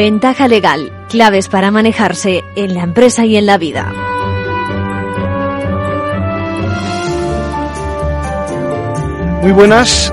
[0.00, 3.92] Ventaja legal, claves para manejarse en la empresa y en la vida.
[9.42, 10.10] Muy buenas.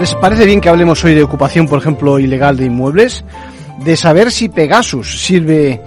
[0.00, 3.24] ¿Les parece bien que hablemos hoy de ocupación, por ejemplo, ilegal de inmuebles?
[3.84, 5.80] De saber si Pegasus sirve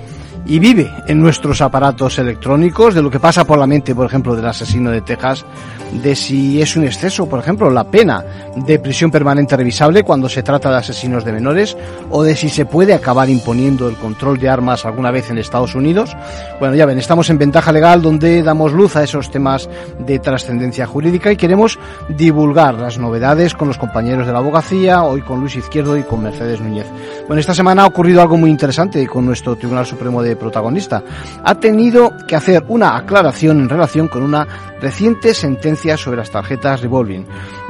[0.51, 4.35] y vive en nuestros aparatos electrónicos, de lo que pasa por la mente, por ejemplo,
[4.35, 5.45] del asesino de Texas,
[5.93, 8.21] de si es un exceso, por ejemplo, la pena
[8.57, 11.77] de prisión permanente revisable cuando se trata de asesinos de menores,
[12.09, 15.73] o de si se puede acabar imponiendo el control de armas alguna vez en Estados
[15.73, 16.17] Unidos.
[16.59, 20.85] Bueno, ya ven, estamos en ventaja legal donde damos luz a esos temas de trascendencia
[20.85, 21.79] jurídica y queremos
[22.09, 26.23] divulgar las novedades con los compañeros de la abogacía, hoy con Luis Izquierdo y con
[26.23, 26.87] Mercedes Núñez.
[27.25, 31.03] Bueno, esta semana ha ocurrido algo muy interesante con nuestro Tribunal Supremo de protagonista.
[31.43, 34.47] Ha tenido que hacer una aclaración en relación con una
[34.81, 37.25] reciente sentencia sobre las tarjetas revolving.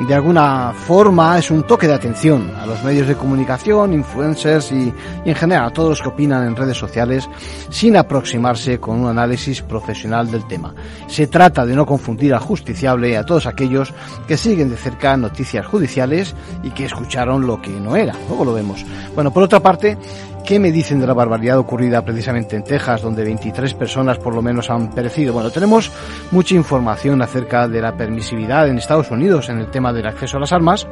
[0.07, 4.93] De alguna forma es un toque de atención a los medios de comunicación, influencers y,
[5.25, 7.29] en general a todos los que opinan en redes sociales
[7.69, 10.73] sin aproximarse con un análisis profesional del tema.
[11.07, 13.93] Se trata de no confundir al justiciable a todos aquellos
[14.27, 18.13] que siguen de cerca noticias judiciales y que escucharon lo que no era.
[18.29, 18.85] Luego lo vemos.
[19.13, 19.97] Bueno, por otra parte,
[20.45, 24.41] ¿Qué me dicen de la barbaridad ocurrida precisamente en Texas, donde 23 personas por lo
[24.41, 25.33] menos han perecido?
[25.33, 25.91] Bueno, tenemos
[26.31, 30.39] mucha información acerca de la permisividad en Estados Unidos en el tema del acceso a
[30.41, 30.87] las armas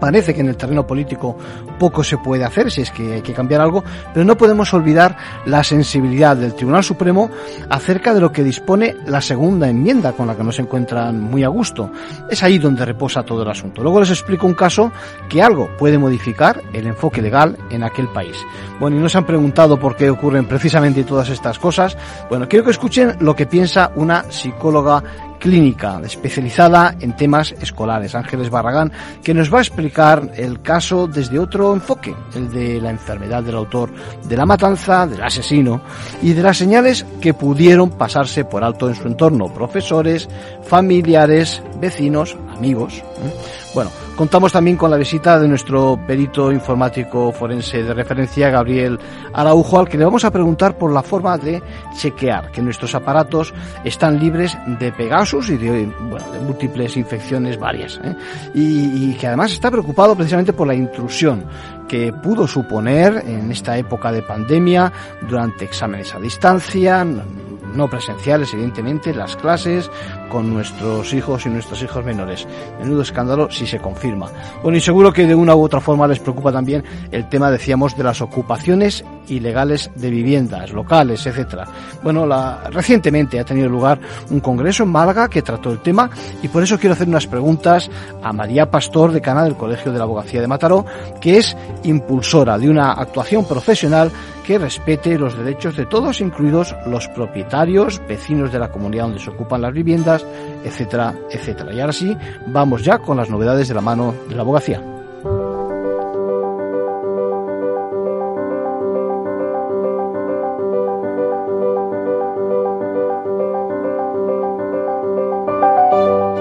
[0.00, 1.36] Parece que en el terreno político
[1.78, 5.16] poco se puede hacer si es que hay que cambiar algo, pero no podemos olvidar
[5.46, 7.30] la sensibilidad del Tribunal Supremo
[7.68, 11.44] acerca de lo que dispone la segunda enmienda con la que no se encuentran muy
[11.44, 11.90] a gusto.
[12.28, 13.82] Es ahí donde reposa todo el asunto.
[13.82, 14.90] Luego les explico un caso
[15.28, 18.36] que algo puede modificar el enfoque legal en aquel país.
[18.78, 21.96] Bueno, y nos han preguntado por qué ocurren precisamente todas estas cosas.
[22.28, 25.02] Bueno, quiero que escuchen lo que piensa una psicóloga
[25.40, 28.92] clínica especializada en temas escolares, Ángeles Barragán,
[29.24, 33.56] que nos va a explicar el caso desde otro enfoque, el de la enfermedad del
[33.56, 33.90] autor
[34.28, 35.80] de la matanza, del asesino
[36.22, 40.28] y de las señales que pudieron pasarse por alto en su entorno, profesores,
[40.62, 43.34] familiares, vecinos, ¿eh?
[43.74, 48.98] Bueno, contamos también con la visita de nuestro perito informático forense de referencia, Gabriel
[49.32, 51.62] Araujo, al que le vamos a preguntar por la forma de
[51.96, 53.54] chequear que nuestros aparatos
[53.84, 58.00] están libres de Pegasus y de, bueno, de múltiples infecciones varias.
[58.02, 58.14] ¿eh?
[58.54, 61.44] Y, y que además está preocupado precisamente por la intrusión
[61.88, 64.92] que pudo suponer en esta época de pandemia
[65.28, 67.04] durante exámenes a distancia,
[67.74, 69.90] no presenciales, evidentemente, las clases
[70.30, 72.48] con nuestros hijos y nuestros hijos menores.
[72.80, 74.30] Menudo escándalo si se confirma.
[74.62, 77.94] Bueno, y seguro que de una u otra forma les preocupa también el tema, decíamos,
[77.96, 81.66] de las ocupaciones ilegales de viviendas locales, etcétera.
[82.02, 86.08] Bueno, la, recientemente ha tenido lugar un congreso en Málaga que trató el tema
[86.42, 87.90] y por eso quiero hacer unas preguntas
[88.22, 90.86] a María Pastor, decana del Colegio de la Abogacía de Mataró,
[91.20, 94.10] que es impulsora de una actuación profesional
[94.46, 99.30] que respete los derechos de todos, incluidos los propietarios, vecinos de la comunidad donde se
[99.30, 100.19] ocupan las viviendas,
[100.64, 101.72] etcétera, etcétera.
[101.72, 102.16] Y ahora sí,
[102.46, 104.82] vamos ya con las novedades de la mano de la abogacía.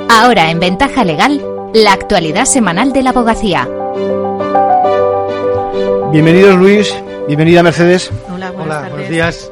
[0.10, 1.42] Ahora en Ventaja Legal,
[1.74, 3.68] la actualidad semanal de la abogacía.
[6.12, 6.94] Bienvenidos Luis,
[7.28, 8.12] bienvenida Mercedes.
[8.34, 9.49] Hola, buenos días.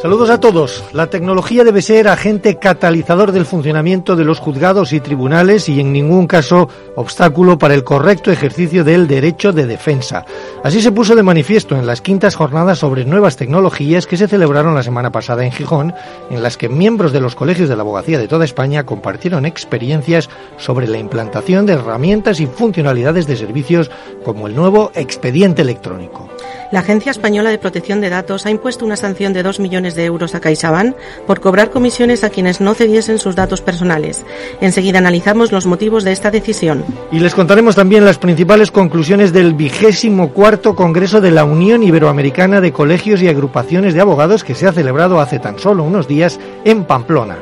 [0.00, 0.84] Saludos a todos.
[0.92, 5.92] La tecnología debe ser agente catalizador del funcionamiento de los juzgados y tribunales y en
[5.92, 10.24] ningún caso obstáculo para el correcto ejercicio del derecho de defensa.
[10.62, 14.76] Así se puso de manifiesto en las quintas jornadas sobre nuevas tecnologías que se celebraron
[14.76, 15.92] la semana pasada en Gijón,
[16.30, 20.30] en las que miembros de los colegios de la abogacía de toda España compartieron experiencias
[20.58, 23.90] sobre la implantación de herramientas y funcionalidades de servicios
[24.24, 26.28] como el nuevo expediente electrónico.
[26.70, 30.04] La Agencia Española de Protección de Datos ha impuesto una sanción de 2 millones de
[30.04, 30.94] euros a CaixaBank
[31.26, 34.24] por cobrar comisiones a quienes no cediesen sus datos personales.
[34.60, 36.84] Enseguida analizamos los motivos de esta decisión.
[37.12, 42.60] Y les contaremos también las principales conclusiones del vigésimo cuarto Congreso de la Unión Iberoamericana
[42.60, 46.38] de Colegios y Agrupaciones de Abogados que se ha celebrado hace tan solo unos días
[46.64, 47.36] en Pamplona.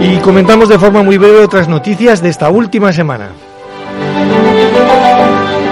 [0.00, 3.30] Y comentamos de forma muy breve otras noticias de esta última semana.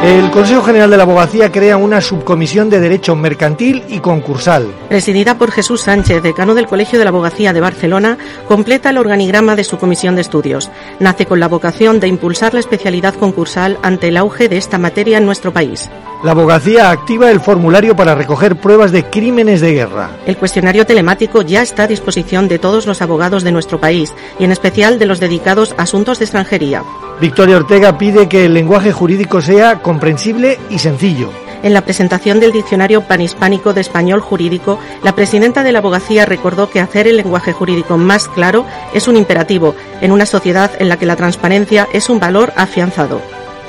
[0.04, 4.68] El Consejo General de la Abogacía crea una subcomisión de Derecho Mercantil y Concursal.
[4.88, 8.16] Presidida por Jesús Sánchez, decano del Colegio de la Abogacía de Barcelona,
[8.46, 10.70] completa el organigrama de su comisión de estudios.
[11.00, 15.18] Nace con la vocación de impulsar la especialidad concursal ante el auge de esta materia
[15.18, 15.90] en nuestro país.
[16.22, 20.10] La abogacía activa el formulario para recoger pruebas de crímenes de guerra.
[20.26, 24.44] El cuestionario telemático ya está a disposición de todos los abogados de nuestro país y
[24.44, 26.84] en especial de los dedicados a asuntos de extranjería.
[27.20, 31.30] Victoria Ortega pide que el lenguaje jurídico sea comprensible y sencillo.
[31.64, 36.70] En la presentación del Diccionario Panhispánico de Español Jurídico, la presidenta de la abogacía recordó
[36.70, 40.96] que hacer el lenguaje jurídico más claro es un imperativo en una sociedad en la
[40.96, 43.20] que la transparencia es un valor afianzado.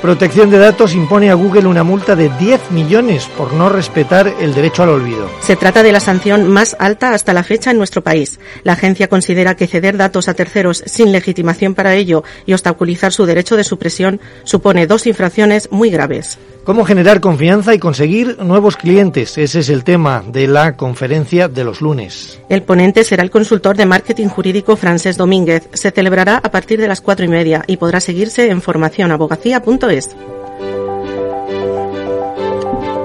[0.02, 4.54] Protección de Datos impone a Google una multa de 10 millones por no respetar el
[4.54, 5.28] derecho al olvido.
[5.42, 8.40] Se trata de la sanción más alta hasta la fecha en nuestro país.
[8.62, 13.26] La agencia considera que ceder datos a terceros sin legitimación para ello y obstaculizar su
[13.26, 16.38] derecho de supresión supone dos infracciones muy graves.
[16.64, 19.38] ¿Cómo generar confianza y conseguir nuevos clientes?
[19.38, 22.38] Ese es el tema de la conferencia de los lunes.
[22.48, 25.68] El ponente será el consultor de marketing jurídico Francés Domínguez.
[25.72, 30.10] Se celebrará a partir de las cuatro y media y podrá seguirse en formacionabogacía.es.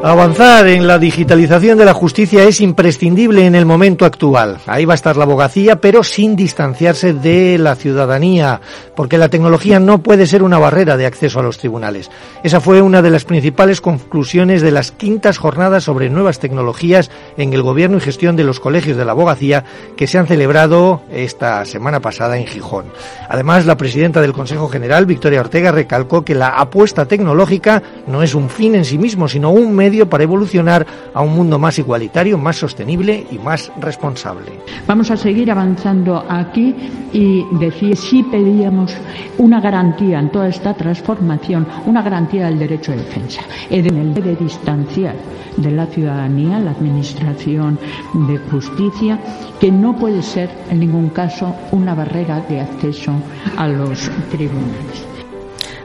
[0.08, 4.60] Avanzar en la digitalización de la justicia es imprescindible en el momento actual.
[4.68, 8.62] Ahí va a estar la abogacía, pero sin distanciarse de la ciudadanía,
[8.96, 12.12] porque la tecnología no puede ser una barrera de acceso a los tribunales.
[12.44, 17.52] Esa fue una de las principales conclusiones de las quintas jornadas sobre nuevas tecnologías en
[17.54, 19.64] el gobierno y gestión de los colegios de la abogacía
[19.98, 22.86] que se han celebrado esta semana pasada en Gijón.
[23.28, 28.36] Además, la presidenta del Consejo General, Victoria Ortega, recalcó que la apuesta tecnológica no es
[28.36, 32.38] un fin en sí mismo, sino un medio para evolucionar a un mundo más igualitario,
[32.38, 34.52] más sostenible y más responsable.
[34.86, 36.76] Vamos a seguir avanzando aquí
[37.14, 38.94] y decir si pedíamos
[39.38, 44.36] una garantía en toda esta transformación, una garantía del derecho de defensa, en el de
[44.36, 45.16] distanciar
[45.58, 47.80] de la ciudadanía, la administración
[48.28, 49.20] de justicia,
[49.60, 53.14] que no puede ser en ningún caso una barrera de acceso
[53.56, 55.05] a los tribunales.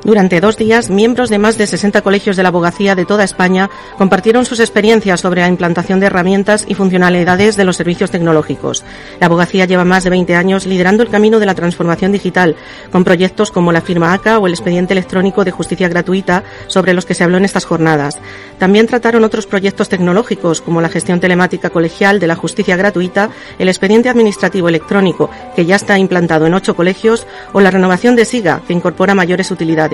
[0.03, 3.69] Durante dos días, miembros de más de 60 colegios de la abogacía de toda España
[3.99, 8.83] compartieron sus experiencias sobre la implantación de herramientas y funcionalidades de los servicios tecnológicos.
[9.21, 12.57] La abogacía lleva más de 20 años liderando el camino de la transformación digital,
[12.91, 17.05] con proyectos como la firma ACA o el expediente electrónico de justicia gratuita, sobre los
[17.05, 18.19] que se habló en estas jornadas.
[18.59, 23.69] También trataron otros proyectos tecnológicos, como la gestión telemática colegial de la justicia gratuita, el
[23.69, 28.63] expediente administrativo electrónico, que ya está implantado en ocho colegios, o la renovación de SIGA,
[28.67, 29.90] que incorpora mayores utilidades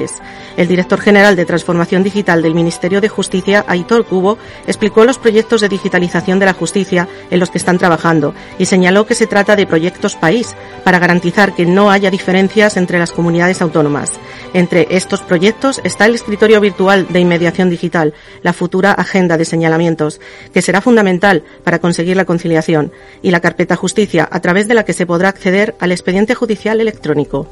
[0.57, 5.61] el director general de Transformación Digital del Ministerio de Justicia, Aitor Cubo, explicó los proyectos
[5.61, 9.57] de digitalización de la justicia en los que están trabajando y señaló que se trata
[9.57, 10.55] de proyectos país
[10.85, 14.13] para garantizar que no haya diferencias entre las comunidades autónomas.
[14.53, 20.21] Entre estos proyectos está el escritorio virtual de inmediación digital, la futura agenda de señalamientos,
[20.53, 22.93] que será fundamental para conseguir la conciliación,
[23.23, 26.81] y la carpeta justicia, a través de la que se podrá acceder al expediente judicial
[26.81, 27.49] electrónico.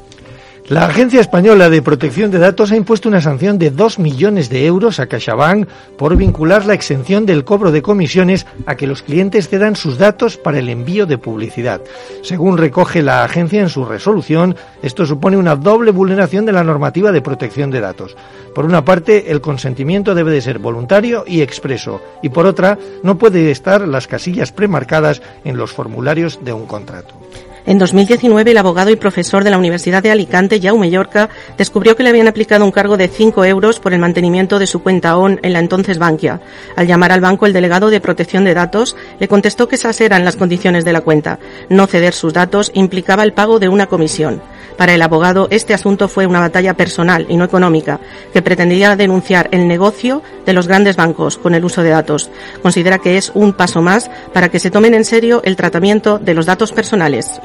[0.67, 4.65] La Agencia Española de Protección de Datos ha impuesto una sanción de 2 millones de
[4.65, 9.47] euros a CaixaBank por vincular la exención del cobro de comisiones a que los clientes
[9.47, 11.81] cedan sus datos para el envío de publicidad.
[12.23, 17.11] Según recoge la agencia en su resolución, esto supone una doble vulneración de la normativa
[17.11, 18.17] de protección de datos.
[18.55, 23.19] Por una parte, el consentimiento debe de ser voluntario y expreso, y por otra, no
[23.19, 27.24] puede estar las casillas premarcadas en los formularios de un contrato.
[27.67, 32.03] En 2019, el abogado y profesor de la Universidad de Alicante, Jaume Llorca, descubrió que
[32.03, 35.39] le habían aplicado un cargo de 5 euros por el mantenimiento de su cuenta ON
[35.41, 36.41] en la entonces Bankia.
[36.75, 40.23] Al llamar al banco, el delegado de protección de datos le contestó que esas eran
[40.23, 41.39] las condiciones de la cuenta.
[41.69, 44.43] No ceder sus datos implicaba el pago de una comisión.
[44.77, 47.99] Para el abogado, este asunto fue una batalla personal y no económica,
[48.33, 52.29] que pretendía denunciar el negocio de los grandes bancos con el uso de datos.
[52.61, 56.33] Considera que es un paso más para que se tomen en serio el tratamiento de
[56.33, 57.41] los datos personales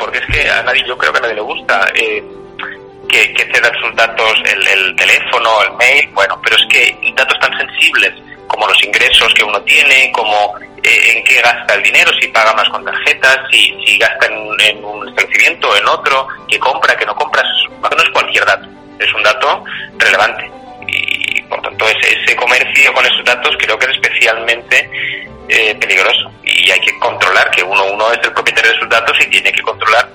[0.00, 2.24] porque es que a nadie, yo creo que a nadie le gusta eh,
[3.08, 7.38] que, que, cedan sus datos, el, el, teléfono, el mail, bueno, pero es que datos
[7.38, 8.12] tan sensibles
[8.50, 12.52] como los ingresos que uno tiene, como eh, en qué gasta el dinero, si paga
[12.54, 16.96] más con tarjetas, si, si gasta en, en un establecimiento o en otro, que compra,
[16.96, 19.64] que no compra, no es cualquier dato, es un dato
[19.98, 20.50] relevante.
[20.88, 24.90] Y por tanto ese, ese comercio con esos datos creo que es especialmente
[25.48, 29.16] eh, peligroso y hay que controlar que uno uno es el propietario de sus datos
[29.20, 30.08] y tiene que controlar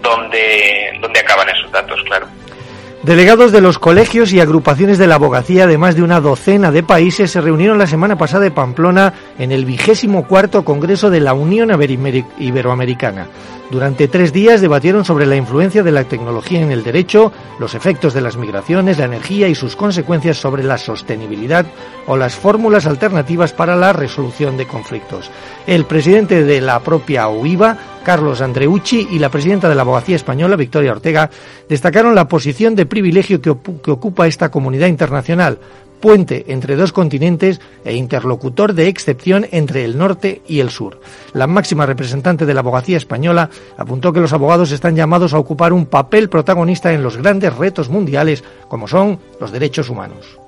[0.00, 2.26] dónde, dónde acaban esos datos, claro.
[3.02, 6.84] Delegados de los colegios y agrupaciones de la abogacía de más de una docena de
[6.84, 11.34] países se reunieron la semana pasada en Pamplona en el vigésimo cuarto Congreso de la
[11.34, 11.70] Unión
[12.38, 13.26] Iberoamericana.
[13.72, 18.12] Durante tres días debatieron sobre la influencia de la tecnología en el derecho, los efectos
[18.12, 21.64] de las migraciones, la energía y sus consecuencias sobre la sostenibilidad
[22.06, 25.30] o las fórmulas alternativas para la resolución de conflictos.
[25.66, 30.56] El presidente de la propia UIVA, Carlos Andreucci, y la presidenta de la Abogacía Española,
[30.56, 31.30] Victoria Ortega,
[31.66, 35.58] destacaron la posición de privilegio que, ocupa esta comunidad internacional
[36.02, 41.00] puente entre dos continentes e interlocutor de excepción entre el norte y el sur.
[41.32, 45.72] La máxima representante de la abogacía española apuntó que los abogados están llamados a ocupar
[45.72, 50.38] un papel protagonista en los grandes retos mundiales como son los derechos humanos.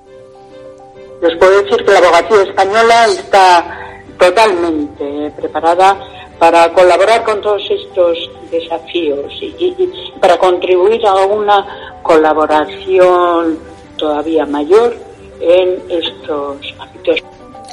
[1.21, 5.97] Les puedo decir que la abogacía española está totalmente preparada
[6.37, 9.73] para colaborar con todos estos desafíos y,
[10.19, 11.65] para contribuir a una
[12.03, 13.57] colaboración
[13.97, 17.21] todavía mayor en estos ámbitos.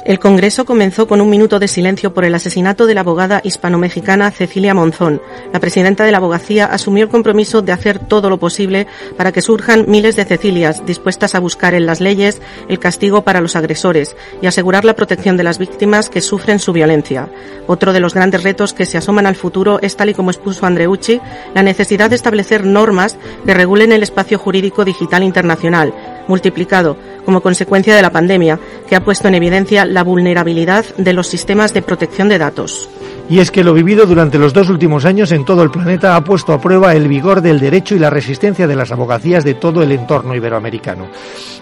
[0.05, 4.31] El Congreso comenzó con un minuto de silencio por el asesinato de la abogada hispano-mexicana
[4.31, 5.21] Cecilia Monzón.
[5.53, 9.41] La presidenta de la abogacía asumió el compromiso de hacer todo lo posible para que
[9.41, 14.17] surjan miles de Cecilias dispuestas a buscar en las leyes el castigo para los agresores
[14.41, 17.29] y asegurar la protección de las víctimas que sufren su violencia.
[17.67, 20.65] Otro de los grandes retos que se asoman al futuro es, tal y como expuso
[20.65, 21.21] Andreucci,
[21.55, 25.93] la necesidad de establecer normas que regulen el espacio jurídico digital internacional,
[26.27, 31.27] multiplicado como consecuencia de la pandemia, que ha puesto en evidencia la vulnerabilidad de los
[31.27, 32.89] sistemas de protección de datos.
[33.29, 36.23] Y es que lo vivido durante los dos últimos años en todo el planeta ha
[36.23, 39.81] puesto a prueba el vigor del derecho y la resistencia de las abogacías de todo
[39.81, 41.07] el entorno iberoamericano.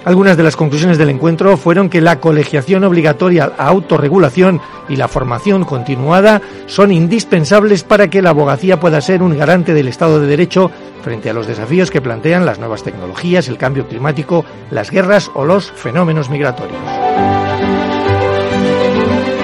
[0.03, 5.08] Algunas de las conclusiones del encuentro fueron que la colegiación obligatoria, la autorregulación y la
[5.08, 10.25] formación continuada son indispensables para que la abogacía pueda ser un garante del Estado de
[10.25, 10.72] Derecho
[11.03, 15.46] frente a los desafíos que plantean las nuevas tecnologías, el cambio climático, las guerras o
[15.51, 17.11] los fenómenos migratorios.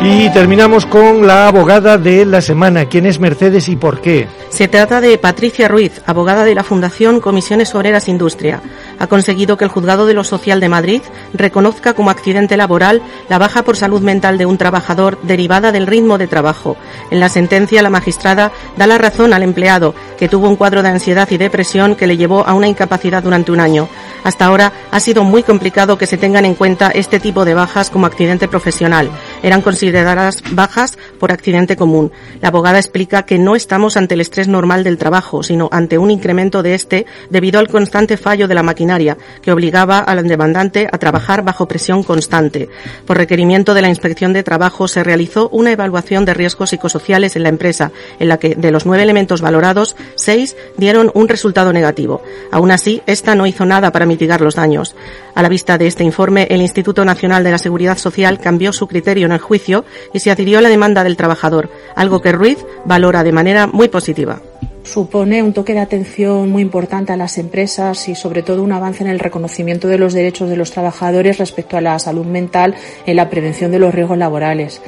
[0.03, 2.85] Y terminamos con la abogada de la semana.
[2.85, 4.27] ¿Quién es Mercedes y por qué?
[4.49, 8.61] Se trata de Patricia Ruiz, abogada de la Fundación Comisiones Obreras Industria.
[8.99, 11.01] Ha conseguido que el Juzgado de lo Social de Madrid
[11.33, 16.17] reconozca como accidente laboral la baja por salud mental de un trabajador derivada del ritmo
[16.17, 16.77] de trabajo.
[17.11, 20.89] En la sentencia, la magistrada da la razón al empleado, que tuvo un cuadro de
[20.89, 23.89] ansiedad y depresión que le llevó a una incapacidad durante un año.
[24.23, 27.89] Hasta ahora ha sido muy complicado que se tengan en cuenta este tipo de bajas
[27.89, 29.09] como accidente profesional.
[29.43, 32.11] Eran consideradas bajas por accidente común.
[32.41, 36.11] La abogada explica que no estamos ante el estrés normal del trabajo, sino ante un
[36.11, 40.97] incremento de este debido al constante fallo de la maquinaria que obligaba al demandante a
[40.97, 42.69] trabajar bajo presión constante.
[43.05, 47.43] Por requerimiento de la Inspección de Trabajo se realizó una evaluación de riesgos psicosociales en
[47.43, 52.21] la empresa, en la que de los nueve elementos valorados, seis dieron un resultado negativo.
[52.51, 54.95] Aún así, esta no hizo nada para mitigar los daños.
[55.35, 58.87] A la vista de este informe, el Instituto Nacional de la Seguridad Social cambió su
[58.87, 62.65] criterio en el juicio y se adhirió a la demanda del trabajador, algo que Ruiz
[62.85, 64.41] valora de manera muy positiva
[64.87, 69.03] supone un toque de atención muy importante a las empresas y sobre todo un avance
[69.03, 72.73] en el reconocimiento de los derechos de los trabajadores respecto a la salud mental
[73.05, 74.81] en la prevención de los riesgos laborales.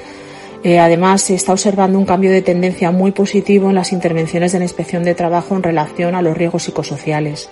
[0.63, 4.59] Eh, además, se está observando un cambio de tendencia muy positivo en las intervenciones de
[4.59, 7.49] la inspección de trabajo en relación a los riesgos psicosociales.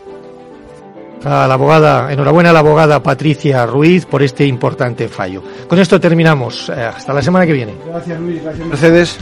[1.24, 5.42] A la abogada, enhorabuena a la abogada Patricia Ruiz por este importante fallo.
[5.68, 6.70] Con esto terminamos.
[6.70, 7.74] Eh, hasta la semana que viene.
[7.86, 9.18] Gracias Luis, gracias Mercedes.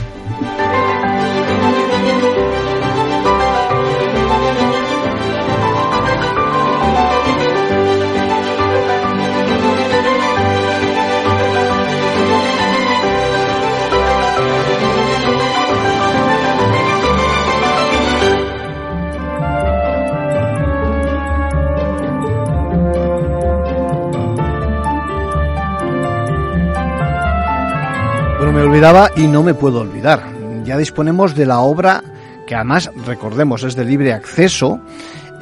[28.56, 30.22] Me olvidaba y no me puedo olvidar.
[30.64, 32.02] Ya disponemos de la obra
[32.46, 34.80] que además, recordemos, es de libre acceso,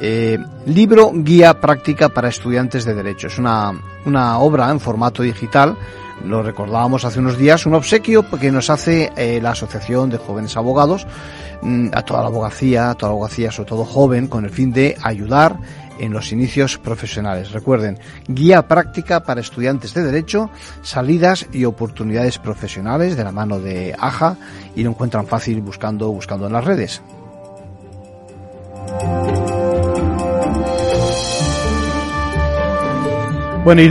[0.01, 3.27] eh, libro guía práctica para estudiantes de derecho.
[3.27, 3.71] Es una,
[4.03, 5.77] una obra en formato digital
[6.23, 10.57] lo recordábamos hace unos días, un obsequio que nos hace eh, la Asociación de Jóvenes
[10.57, 11.05] Abogados
[11.61, 14.71] mm, a toda la abogacía, a toda la abogacía, sobre todo joven, con el fin
[14.71, 15.57] de ayudar
[15.99, 17.51] en los inicios profesionales.
[17.51, 20.49] Recuerden, guía práctica para estudiantes de Derecho,
[20.81, 24.37] salidas y oportunidades profesionales de la mano de AJA
[24.75, 27.01] y lo encuentran fácil buscando, buscando en las redes.
[33.63, 33.81] Bueno,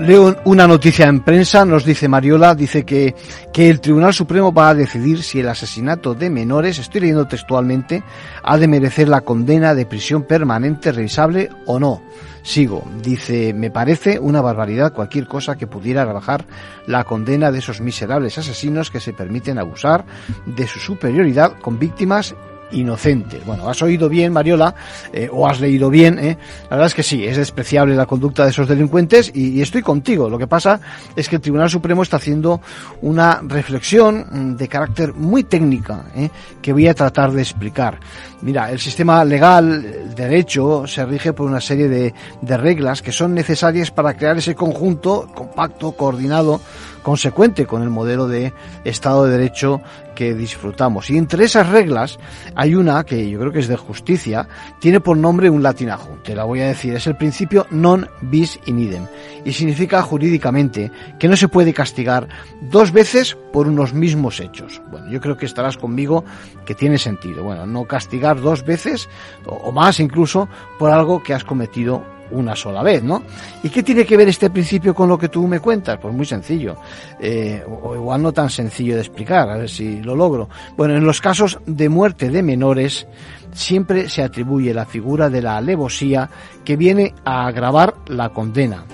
[0.00, 3.14] leo una noticia en prensa, nos dice Mariola, dice que,
[3.52, 8.02] que el Tribunal Supremo va a decidir si el asesinato de menores, estoy leyendo textualmente,
[8.42, 12.02] ha de merecer la condena de prisión permanente revisable o no.
[12.42, 16.44] Sigo, dice, me parece una barbaridad cualquier cosa que pudiera rebajar
[16.86, 20.04] la condena de esos miserables asesinos que se permiten abusar
[20.44, 22.34] de su superioridad con víctimas
[22.74, 23.44] inocentes.
[23.44, 24.74] Bueno, has oído bien, Mariola,
[25.12, 26.36] eh, o has leído bien, ¿eh?
[26.64, 30.28] la verdad es que sí, es despreciable la conducta de esos delincuentes y, estoy contigo.
[30.28, 30.80] Lo que pasa
[31.16, 32.60] es que el Tribunal Supremo está haciendo
[33.00, 36.28] una reflexión mm, de carácter muy técnica ¿eh?
[36.60, 37.98] que voy a tratar de explicar.
[38.42, 42.12] Mira, el sistema legal, el derecho, se rige por una serie de,
[42.42, 46.60] de reglas que son necesarias para crear ese conjunto compacto, coordinado,
[47.04, 49.80] consecuente con el modelo de Estado de Derecho
[50.16, 51.10] que disfrutamos.
[51.10, 52.18] Y entre esas reglas
[52.56, 54.48] hay una que yo creo que es de justicia,
[54.80, 58.58] tiene por nombre un latinajo, te la voy a decir, es el principio non bis
[58.66, 59.06] in idem
[59.44, 62.28] y significa jurídicamente que no se puede castigar
[62.62, 64.80] dos veces por unos mismos hechos.
[64.90, 66.24] Bueno, yo creo que estarás conmigo
[66.64, 67.44] que tiene sentido.
[67.44, 69.08] Bueno, no castigar dos veces
[69.44, 72.02] o más incluso por algo que has cometido
[72.34, 73.22] una sola vez, ¿no?
[73.62, 75.98] ¿Y qué tiene que ver este principio con lo que tú me cuentas?
[76.00, 76.76] Pues muy sencillo,
[77.20, 80.48] eh, o igual no tan sencillo de explicar, a ver si lo logro.
[80.76, 83.06] Bueno, en los casos de muerte de menores,
[83.52, 86.28] siempre se atribuye la figura de la alevosía
[86.64, 88.84] que viene a agravar la condena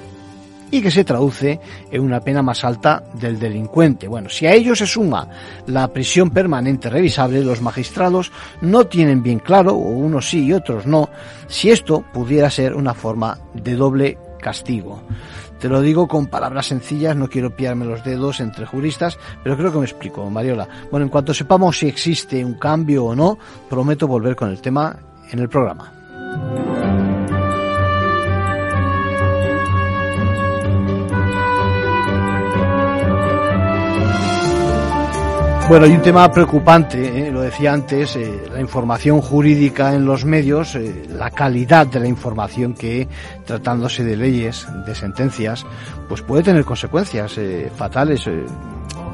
[0.70, 1.60] y que se traduce
[1.90, 4.08] en una pena más alta del delincuente.
[4.08, 5.28] Bueno, si a ello se suma
[5.66, 10.86] la prisión permanente revisable, los magistrados no tienen bien claro, o unos sí y otros
[10.86, 11.08] no,
[11.48, 15.02] si esto pudiera ser una forma de doble castigo.
[15.58, 19.70] Te lo digo con palabras sencillas, no quiero pillarme los dedos entre juristas, pero creo
[19.70, 20.66] que me explico, Mariola.
[20.90, 24.96] Bueno, en cuanto sepamos si existe un cambio o no, prometo volver con el tema
[25.30, 27.10] en el programa.
[35.70, 37.30] Bueno, hay un tema preocupante, ¿eh?
[37.30, 42.08] lo decía antes, eh, la información jurídica en los medios, eh, la calidad de la
[42.08, 43.06] información que,
[43.46, 45.64] tratándose de leyes, de sentencias,
[46.08, 47.38] pues puede tener consecuencias
[47.76, 48.28] fatales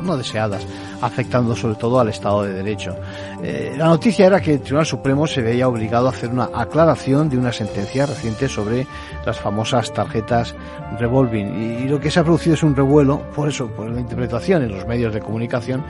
[0.03, 0.67] no deseadas,
[1.00, 2.97] afectando sobre todo al Estado de Derecho.
[3.43, 7.29] Eh, la noticia era que el Tribunal Supremo se veía obligado a hacer una aclaración
[7.29, 8.87] de una sentencia reciente sobre
[9.25, 10.55] las famosas tarjetas
[10.99, 11.83] revolving.
[11.83, 14.73] Y, lo que se ha producido es un revuelo, por eso, por la interpretación en
[14.73, 15.85] los medios de comunicación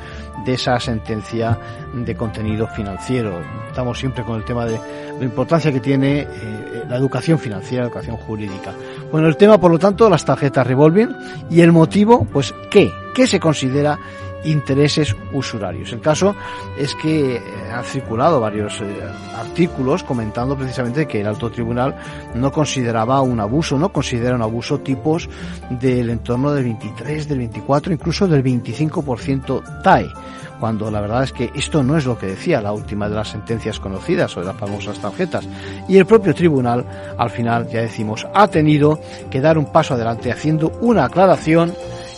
[0.44, 1.58] de esa sentencia
[1.94, 3.40] de contenido financiero.
[3.68, 4.78] Estamos siempre con el tema de
[5.18, 6.28] la importancia que tiene eh,
[6.88, 8.72] la educación financiera, la educación jurídica.
[9.10, 11.08] Bueno, el tema, por lo tanto, las tarjetas revolving
[11.50, 12.90] y el motivo, pues, ¿qué?
[13.16, 13.98] ¿Qué se considera
[14.44, 15.90] intereses usurarios?
[15.90, 16.36] El caso
[16.76, 17.40] es que eh,
[17.72, 18.84] han circulado varios eh,
[19.34, 21.96] artículos comentando precisamente que el alto tribunal
[22.34, 25.30] no consideraba un abuso, no considera un abuso tipos
[25.70, 30.12] del entorno del 23, del 24, incluso del 25% TAE
[30.60, 33.28] cuando la verdad es que esto no es lo que decía la última de las
[33.28, 35.46] sentencias conocidas sobre las famosas tarjetas.
[35.86, 36.84] Y el propio tribunal,
[37.18, 38.98] al final, ya decimos, ha tenido
[39.30, 41.74] que dar un paso adelante haciendo una aclaración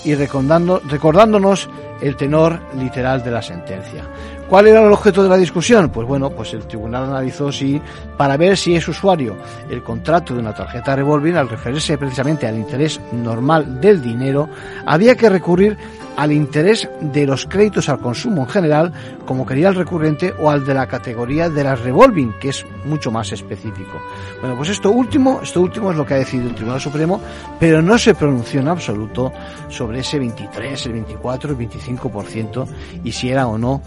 [0.08, 1.68] y recordando, recordándonos
[2.00, 4.04] el tenor literal de la sentencia.
[4.48, 5.90] ¿Cuál era el objeto de la discusión?
[5.90, 7.80] Pues bueno, pues el tribunal analizó si,
[8.16, 9.36] para ver si es usuario
[9.68, 14.48] el contrato de una tarjeta revolving, al referirse precisamente al interés normal del dinero,
[14.86, 15.76] había que recurrir
[16.18, 18.92] al interés de los créditos al consumo en general,
[19.24, 23.12] como quería el recurrente, o al de la categoría de las revolving, que es mucho
[23.12, 24.02] más específico.
[24.40, 27.20] Bueno, pues esto último, esto último es lo que ha decidido el Tribunal Supremo,
[27.60, 29.32] pero no se pronunció en absoluto
[29.68, 32.66] sobre ese 23, el 24, el 25%
[33.04, 33.80] y si era o no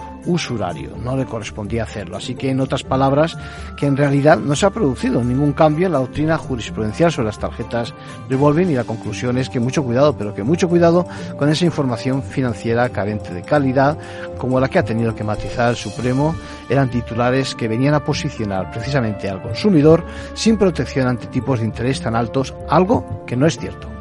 [1.04, 2.18] No le correspondía hacerlo.
[2.18, 3.38] Así que, en otras palabras,
[3.78, 7.40] que en realidad no se ha producido ningún cambio en la doctrina jurisprudencial sobre las
[7.40, 7.94] tarjetas
[8.30, 11.06] revolving y la conclusión es que mucho cuidado, pero que mucho cuidado
[11.38, 13.98] con esa información financiera carente de calidad,
[14.38, 16.36] como la que ha tenido que matizar el Supremo,
[16.70, 22.02] eran titulares que venían a posicionar precisamente al consumidor sin protección ante tipos de interés
[22.02, 24.01] tan altos, algo que no es cierto.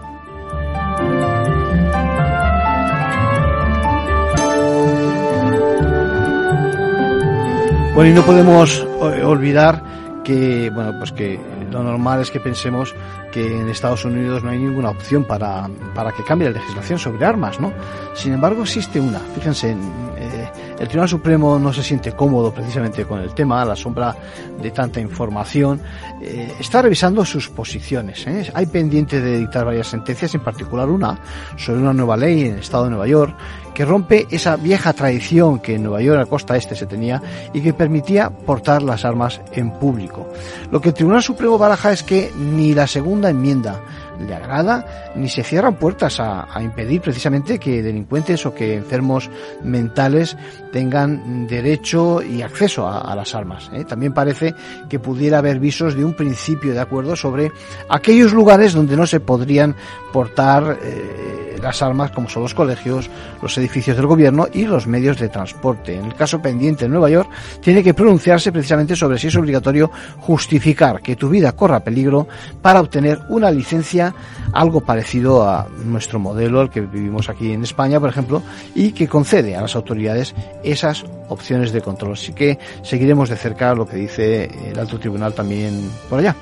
[8.01, 9.83] Bueno, y no podemos eh, olvidar
[10.25, 11.39] que, bueno, pues que
[11.71, 12.95] lo normal es que pensemos
[13.31, 17.27] que en Estados Unidos no hay ninguna opción para, para que cambie la legislación sobre
[17.27, 17.75] armas, ¿no?
[18.15, 19.19] Sin embargo, existe una.
[19.19, 19.77] Fíjense,
[20.17, 24.17] eh, el Tribunal Supremo no se siente cómodo precisamente con el tema, a la sombra
[24.61, 25.79] de tanta información.
[26.23, 28.27] Eh, está revisando sus posiciones.
[28.27, 28.51] ¿eh?
[28.55, 31.21] Hay pendiente de dictar varias sentencias, en particular una
[31.59, 33.37] sobre una nueva ley en el Estado de Nueva York
[33.75, 37.61] que rompe esa vieja tradición que en Nueva York, a costa este, se tenía y
[37.61, 40.29] que permitía portar las armas en público.
[40.71, 43.81] Lo que el Tribunal Supremo baraja es que ni la segunda enmienda
[44.27, 49.31] le agrada, ni se cierran puertas a, impedir precisamente que delincuentes o que enfermos
[49.63, 50.37] mentales
[50.73, 53.71] tengan derecho y acceso a, las armas.
[53.73, 53.85] ¿eh?
[53.85, 54.55] También parece
[54.89, 57.51] que pudiera haber visos de un principio de acuerdo sobre
[57.89, 59.75] aquellos lugares donde no se podrían
[60.13, 63.11] portar eh, las armas, como son los colegios,
[63.43, 65.95] los edificios del gobierno y los medios de transporte.
[65.95, 67.31] En el caso pendiente en Nueva York,
[67.61, 72.29] tiene que pronunciarse precisamente sobre si es obligatorio justificar que tu vida corra peligro
[72.63, 74.10] para obtener una licencia
[74.53, 78.43] algo parecido a nuestro modelo, el que vivimos aquí en España, por ejemplo,
[78.75, 82.13] y que concede a las autoridades esas opciones de control.
[82.13, 86.35] Así que seguiremos de cerca lo que dice el alto tribunal también por allá.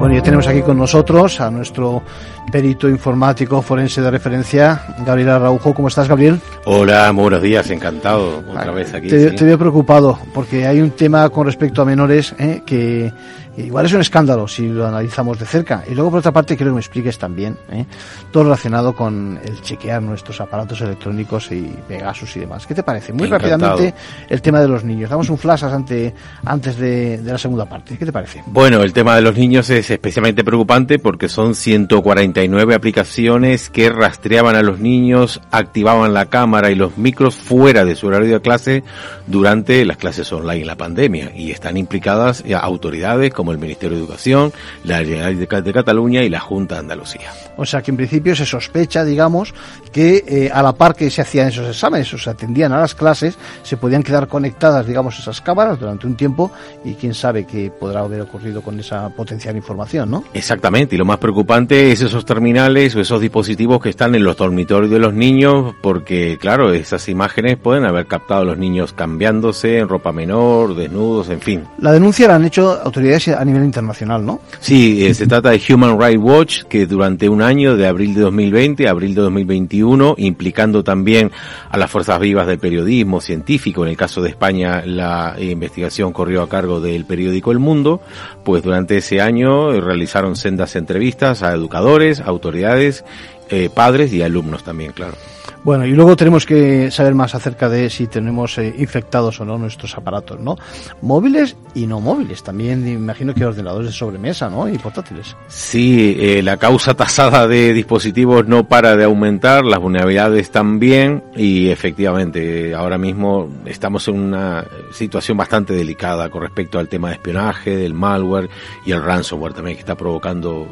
[0.00, 2.02] Bueno, ya tenemos aquí con nosotros a nuestro
[2.50, 5.74] perito informático forense de referencia, Gabriel Araujo.
[5.74, 6.40] ¿Cómo estás, Gabriel?
[6.64, 9.08] Hola, buenos días, encantado otra vez aquí.
[9.08, 13.12] Te, te, veo preocupado porque hay un tema con respecto a menores eh, que
[13.56, 15.84] igual es un escándalo si lo analizamos de cerca.
[15.90, 17.84] Y luego, por otra parte, quiero que me expliques también eh,
[18.30, 22.66] todo relacionado con el chequear nuestros aparatos electrónicos y Pegasus y demás.
[22.66, 23.12] ¿Qué te parece?
[23.12, 23.58] Muy Encantado.
[23.58, 23.94] rápidamente
[24.28, 25.10] el tema de los niños.
[25.10, 27.96] Damos un flash ante, antes de, de la segunda parte.
[27.98, 28.42] ¿Qué te parece?
[28.46, 34.56] Bueno, el tema de los niños es especialmente preocupante porque son 149 aplicaciones que rastreaban
[34.56, 38.84] a los niños, activaban la cámara y los micros fuera de su horario de clase
[39.26, 44.04] durante las clases online en la pandemia y están implicadas autoridades como el Ministerio de
[44.04, 44.52] Educación,
[44.84, 47.32] la Generalitat de Cataluña y la Junta de Andalucía.
[47.56, 49.54] O sea que en principio se sospecha, digamos,
[49.92, 52.94] que eh, a la par que se hacían esos exámenes o se atendían a las
[52.94, 56.52] clases, se podían quedar conectadas, digamos, esas cámaras durante un tiempo
[56.84, 60.24] y quién sabe qué podrá haber ocurrido con esa potencial información, ¿no?
[60.34, 64.36] Exactamente, y lo más preocupante es esos terminales o esos dispositivos que están en los
[64.36, 69.78] dormitorios de los niños, porque claro, esas imágenes pueden haber captado a los niños cambiándose
[69.78, 71.64] en ropa menor, desnudos, en fin.
[71.78, 74.40] La denuncia la han hecho autoridades a nivel internacional, ¿no?
[74.60, 78.22] Sí, eh, se trata de Human Rights Watch, que durante un año, de abril de
[78.22, 81.30] 2020 a abril de 2021, implicando también
[81.70, 86.42] a las fuerzas vivas del periodismo científico, en el caso de España la investigación corrió
[86.42, 88.00] a cargo del periódico El Mundo,
[88.44, 93.04] pues durante ese año eh, realizaron sendas entrevistas a educadores, autoridades,
[93.48, 95.14] eh, padres y alumnos también, claro.
[95.62, 99.58] Bueno, y luego tenemos que saber más acerca de si tenemos eh, infectados o no
[99.58, 100.56] nuestros aparatos, ¿no?
[101.02, 102.42] Móviles y no móviles.
[102.42, 104.68] También imagino que ordenadores de sobremesa, ¿no?
[104.68, 105.36] Y portátiles.
[105.48, 111.68] Sí, eh, la causa tasada de dispositivos no para de aumentar, las vulnerabilidades también y
[111.68, 117.76] efectivamente ahora mismo estamos en una situación bastante delicada con respecto al tema de espionaje,
[117.76, 118.48] del malware
[118.86, 120.66] y el ransomware también que está provocando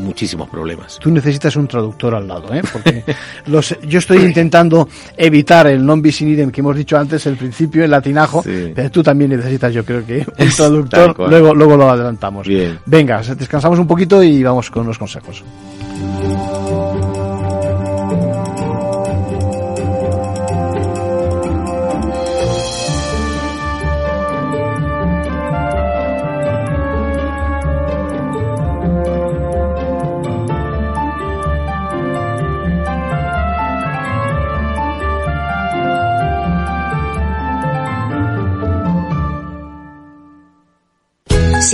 [0.00, 0.98] muchísimos problemas.
[1.00, 2.62] Tú necesitas un traductor al lado, ¿eh?
[2.72, 3.04] Porque
[3.46, 7.36] los, yo estoy intentando evitar el non bis in idem que hemos dicho antes, el
[7.36, 8.72] principio, el latinajo, Sí.
[8.74, 10.50] pero tú también necesitas, yo creo que un
[10.88, 12.46] traductor, luego, luego lo adelantamos.
[12.46, 12.78] Bien.
[12.86, 15.44] Venga, descansamos un poquito y vamos con unos consejos.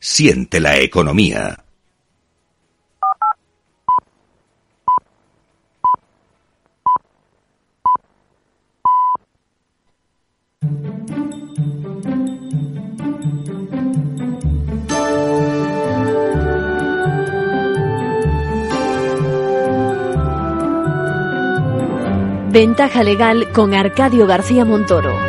[0.00, 1.64] Siente la economía.
[22.50, 25.27] Ventaja legal con Arcadio García Montoro.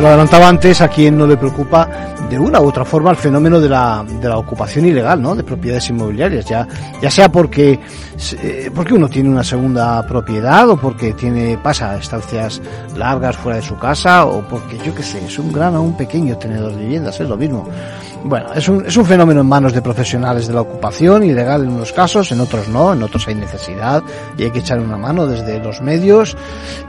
[0.00, 1.88] Lo adelantaba antes, a quien no le preocupa
[2.30, 5.34] de una u otra forma el fenómeno de la, de la ocupación ilegal, ¿no?
[5.34, 6.68] De propiedades inmobiliarias, ya,
[7.02, 7.80] ya sea porque,
[8.42, 12.60] eh, porque uno tiene una segunda propiedad o porque tiene, pasa estancias
[12.96, 15.96] largas fuera de su casa o porque, yo qué sé, es un gran o un
[15.96, 17.68] pequeño tenedor de viviendas, es lo mismo.
[18.24, 21.70] Bueno, es un, es un fenómeno en manos de profesionales de la ocupación, ilegal en
[21.70, 24.02] unos casos, en otros no, en otros hay necesidad
[24.36, 26.36] y hay que echar una mano desde los medios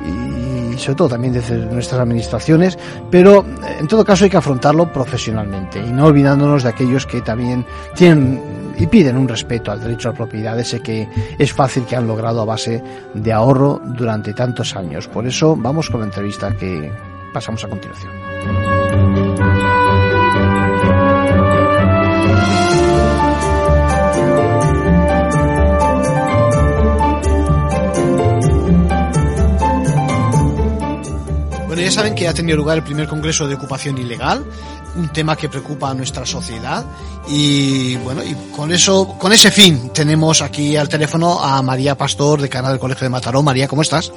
[0.04, 2.78] y sobre todo también desde nuestras administraciones,
[3.12, 3.46] pero
[3.80, 7.65] en todo caso hay que afrontarlo profesionalmente y no olvidándonos de aquellos que también
[7.96, 8.42] tienen
[8.80, 12.08] y piden un respeto al derecho a la propiedad, ese que es fácil que han
[12.08, 15.08] logrado a base de ahorro durante tantos años.
[15.08, 16.91] Por eso vamos con la entrevista que
[17.34, 18.79] pasamos a continuación.
[31.89, 34.45] Ya saben que ha tenido lugar el primer Congreso de Ocupación Ilegal,
[34.95, 36.86] un tema que preocupa a nuestra sociedad
[37.28, 42.41] y bueno, y con eso, con ese fin tenemos aquí al teléfono a María Pastor
[42.41, 43.41] de Canal del Colegio de Mataró.
[43.41, 44.12] María, ¿cómo estás?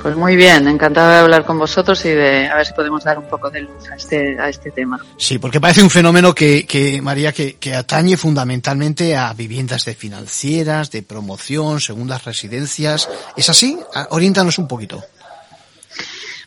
[0.00, 3.18] Pues muy bien, encantada de hablar con vosotros y de a ver si podemos dar
[3.18, 4.98] un poco de luz a este, a este tema.
[5.18, 9.94] Sí, porque parece un fenómeno que, que María, que, que atañe fundamentalmente a viviendas de
[9.94, 13.06] financieras, de promoción, segundas residencias.
[13.36, 13.78] ¿Es así?
[14.08, 15.04] Oriéntanos un poquito.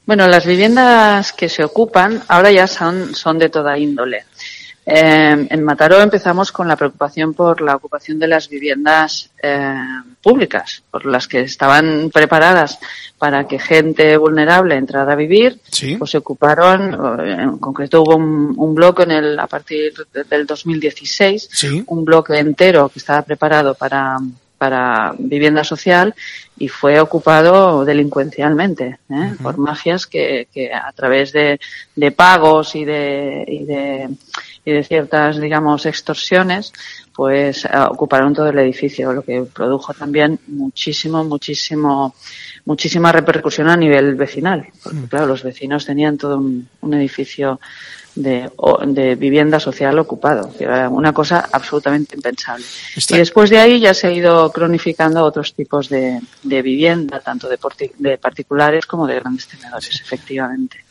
[0.06, 4.26] Bueno, las viviendas que se ocupan ahora ya son, son de toda índole.
[4.86, 9.76] Eh, en Mataró empezamos con la preocupación por la ocupación de las viviendas eh,
[10.22, 12.80] públicas, por las que estaban preparadas
[13.18, 15.96] para que gente vulnerable entrara a vivir, ¿Sí?
[15.96, 19.94] pues se ocuparon, en concreto hubo un, un bloque en el, a partir
[20.30, 21.84] del 2016, ¿Sí?
[21.88, 24.18] un bloque entero que estaba preparado para,
[24.64, 26.16] para vivienda social
[26.58, 28.98] y fue ocupado delincuencialmente ¿eh?
[29.10, 29.38] uh -huh.
[29.44, 31.60] por mafias que, que, a través de,
[31.98, 34.10] de pagos y de, y de,
[34.64, 36.72] y de ciertas, digamos, extorsiones,
[37.14, 42.16] pues uh, ocuparon todo el edificio, lo que produjo también muchísimo, muchísimo,
[42.66, 44.68] muchísima repercusión a nivel vecinal.
[44.84, 47.60] Porque, claro, los vecinos tenían todo un, un edificio
[48.16, 48.50] de,
[48.88, 52.66] de, vivienda social ocupado, que era una cosa absolutamente impensable.
[52.96, 53.16] Está...
[53.16, 57.50] Y después de ahí ya se ha ido cronificando otros tipos de, de vivienda, tanto
[57.50, 57.58] de,
[57.98, 60.84] de, particulares como de grandes tenedores, efectivamente.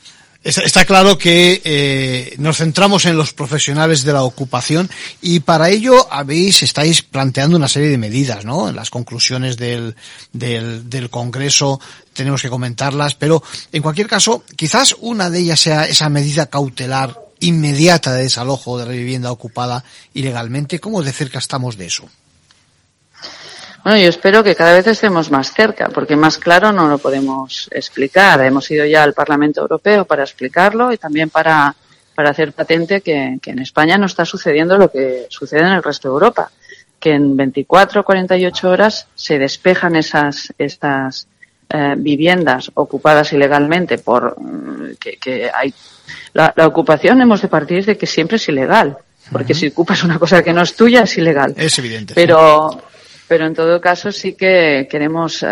[0.45, 6.13] Está, claro que eh, nos centramos en los profesionales de la ocupación y para ello
[6.13, 8.69] habéis, estáis planteando una serie de medidas, ¿no?
[8.69, 9.95] En las conclusiones del,
[10.33, 11.81] del, del Congreso
[12.13, 17.17] tenemos que comentarlas, pero en cualquier caso, quizás una de ellas sea esa medida cautelar
[17.39, 20.81] inmediata de desalojo de la vivienda ocupada ilegalmente.
[20.81, 22.09] ¿Cómo de cerca estamos de eso?
[23.85, 27.69] Bueno, yo espero que cada vez estemos más cerca, porque más claro no lo podemos
[27.73, 28.41] explicar.
[28.43, 31.75] Hemos ido ya al Parlamento Europeo para explicarlo y también para,
[32.15, 35.83] para hacer patente que, que en España no está sucediendo lo que sucede en el
[35.83, 36.51] resto de Europa,
[37.01, 41.27] que en 24 o 48 horas se despejan esas, estas
[41.69, 44.37] eh, viviendas ocupadas ilegalmente por
[45.01, 45.73] que, que hay
[46.35, 48.99] la, la, ocupación hemos de partir de que siempre es ilegal
[49.31, 49.61] porque uh -huh.
[49.61, 52.83] si ocupas una cosa que no es tuya es ilegal es evidente pero
[53.33, 55.47] pero en todo caso sí que queremos eh,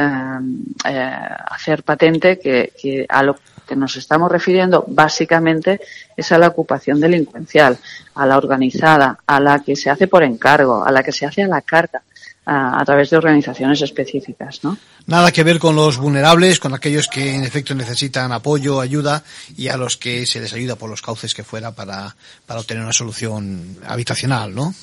[0.84, 1.10] eh,
[1.46, 5.80] hacer patente que, a lo que nos estamos refiriendo básicamente
[6.14, 7.78] es a la ocupación delincuencial,
[8.16, 11.42] a la organizada, a la que se hace por encargo, a la que se hace
[11.42, 12.02] a la carta,
[12.44, 14.76] a, a través de organizaciones específicas, ¿no?
[15.06, 19.24] Nada que ver con los vulnerables, con aquellos que en efecto necesitan apoyo, ayuda
[19.56, 22.14] y a los que se les ayuda por los cauces que fuera para,
[22.44, 24.74] para obtener una solución habitacional, ¿no?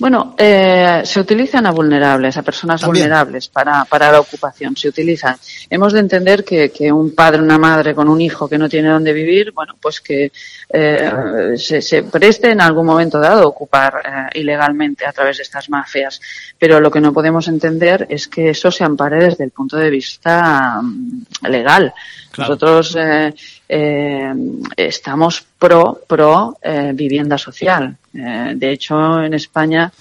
[0.00, 4.74] Bueno, eh, se utilizan a vulnerables, a personas vulnerables para, para la ocupación.
[4.74, 5.36] Se utilizan.
[5.68, 8.88] Hemos de entender que, que un padre, una madre con un hijo que no tiene
[8.88, 10.32] dónde vivir, bueno, pues que
[10.70, 15.42] eh, se, se, preste en algún momento dado a ocupar eh, ilegalmente a través de
[15.42, 16.18] estas mafias.
[16.58, 19.90] Pero lo que no podemos entender es que eso se ampare desde el punto de
[19.90, 21.92] vista um, legal.
[22.36, 23.34] Nosotros eh,
[23.68, 24.32] eh,
[24.76, 27.96] estamos pro, pro eh, vivienda social.
[28.14, 29.92] Eh, de hecho, en España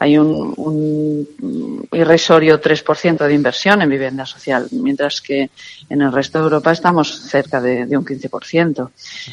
[0.00, 5.50] hay un, un irrisorio 3% de inversión en vivienda social, mientras que
[5.90, 8.88] en el resto de Europa estamos cerca de, de, un 15%.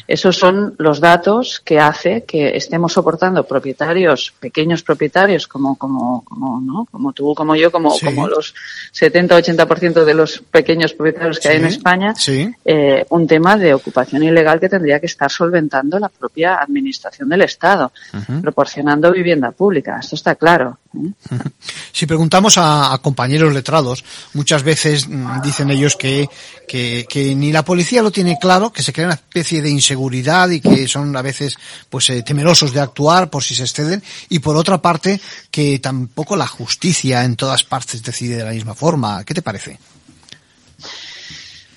[0.06, 6.60] Esos son los datos que hace que estemos soportando propietarios, pequeños propietarios como, como, como,
[6.60, 6.86] ¿no?
[6.92, 8.04] como tú, como yo, como, sí.
[8.04, 8.54] como los
[8.92, 11.48] 70-80% de los pequeños propietarios que sí.
[11.48, 12.54] hay en España, sí.
[12.62, 17.40] eh, un tema de ocupación ilegal que tendría que estar solventando la propia administración del
[17.40, 18.42] Estado, uh -huh.
[18.42, 19.98] proporcionando vivienda pública.
[19.98, 20.57] Esto está claro.
[21.92, 26.28] Si preguntamos a, a, compañeros letrados, muchas veces mm, dicen ellos que,
[26.66, 30.48] que, que, ni la policía lo tiene claro, que se crea una especie de inseguridad
[30.50, 31.56] y que son a veces
[31.90, 36.36] pues eh, temerosos de actuar por si se exceden, y por otra parte que tampoco
[36.36, 39.24] la justicia en todas partes decide de la misma forma.
[39.24, 39.78] ¿Qué te parece?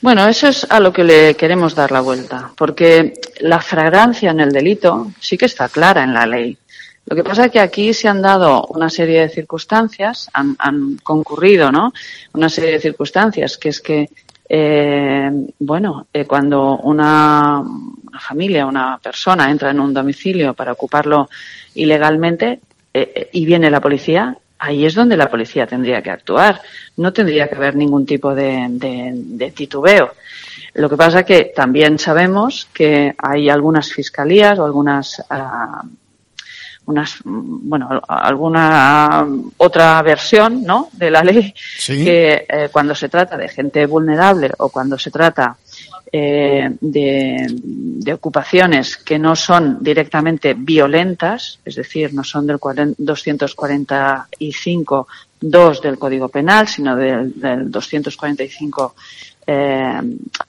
[0.02, 4.40] Bueno, eso es a lo que le queremos dar la vuelta, porque la fragancia en
[4.40, 6.58] el delito sí que está clara en la ley.
[7.12, 11.70] Lo que pasa es que aquí se han dado una serie de circunstancias, han, concurrido,
[11.70, 11.92] ¿no?
[12.32, 14.10] Una serie de circunstancias, que es que,
[14.48, 21.30] eh, bueno, eh, cuando una, una, familia, una persona entra en un domicilio para ocuparlo
[21.76, 22.62] ilegalmente
[22.94, 26.62] eh, eh, y viene la policía, ahí es donde la policía tendría que actuar.
[26.96, 30.14] No tendría que haber ningún tipo de titubeo.
[30.76, 35.86] Lo que pasa es que también sabemos que hay algunas fiscalías o algunas uh,
[36.86, 40.90] unas, bueno, alguna otra versión, ¿no?
[40.94, 42.04] De la ley ¿Sí?
[42.04, 45.56] que eh, cuando se trata de gente vulnerable o cuando se trata
[46.12, 52.60] eh, de, de, ocupaciones que no son directamente violentas, es decir, no son del
[52.98, 55.08] 245
[55.42, 58.96] 2 del Código Penal, sino del, del 245
[59.48, 60.02] eh,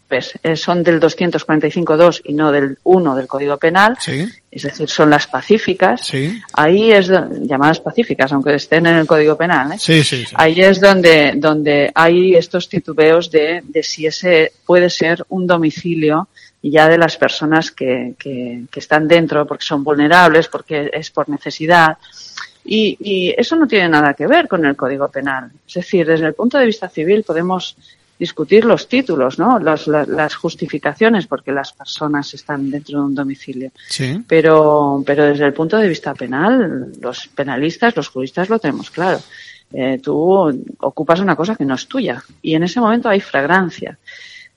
[0.08, 4.28] pues, eh, son del 245.2 y no del 1 del Código Penal, sí.
[4.50, 6.06] es decir, son las pacíficas.
[6.06, 6.40] Sí.
[6.52, 9.72] Ahí es llamadas pacíficas, aunque estén en el Código Penal.
[9.72, 9.76] ¿eh?
[9.78, 15.24] Sí, sí, Ahí es donde donde hay estos titubeos de, de si ese puede ser
[15.30, 16.28] un domicilio
[16.62, 21.28] ya de las personas que, que, que están dentro porque son vulnerables, porque es por
[21.28, 21.98] necesidad.
[22.64, 25.50] Y, y, eso no tiene nada que ver con el Código Penal.
[25.66, 27.76] Es decir, desde el punto de vista civil podemos
[28.22, 29.58] discutir los títulos, ¿no?
[29.58, 33.72] Las, las, las, justificaciones porque las personas están dentro de un domicilio.
[33.88, 34.22] Sí.
[34.28, 39.18] Pero, pero desde el punto de vista penal, los penalistas, los juristas lo tenemos claro.
[39.72, 40.16] Eh, tú
[40.78, 43.98] ocupas una cosa que no es tuya y en ese momento hay fragrancia.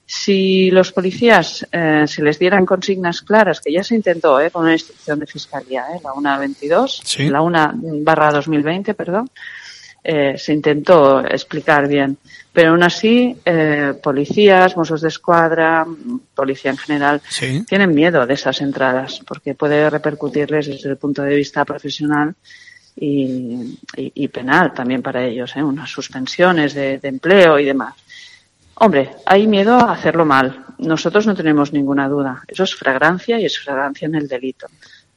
[0.05, 4.65] Si los policías eh, se les dieran consignas claras, que ya se intentó eh, con
[4.65, 7.29] una instrucción de fiscalía, eh, la 122, sí.
[7.29, 7.73] la 1
[8.03, 9.27] barra 2020, perdón,
[10.07, 12.17] eh, se intentó explicar bien.
[12.53, 15.85] Pero aún así, eh, policías, mozos de escuadra,
[16.35, 17.65] policía en general, sí.
[17.67, 22.35] tienen miedo de esas entradas porque puede repercutirles desde el punto de vista profesional
[22.95, 25.63] y, y, y penal también para ellos, ¿eh?
[25.63, 27.95] unas suspensiones de, de empleo y demás.
[28.75, 30.65] Hombre, hay miedo a hacerlo mal.
[30.77, 32.43] Nosotros no tenemos ninguna duda.
[32.47, 34.67] Eso es fragrancia y es fragrancia en el delito.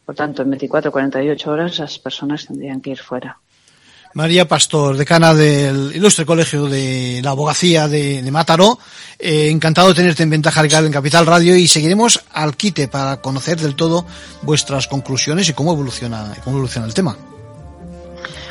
[0.06, 3.38] Por tanto, en 24 48 horas esas personas tendrían que ir fuera.
[4.14, 8.78] María Pastor, decana del Ilustre Colegio de la Abogacía de, de Mataró.
[9.18, 13.18] Eh, encantado de tenerte en Ventaja Legal en Capital Radio y seguiremos al quite para
[13.20, 14.06] conocer del todo
[14.42, 17.16] vuestras conclusiones y cómo evoluciona, cómo evoluciona el tema.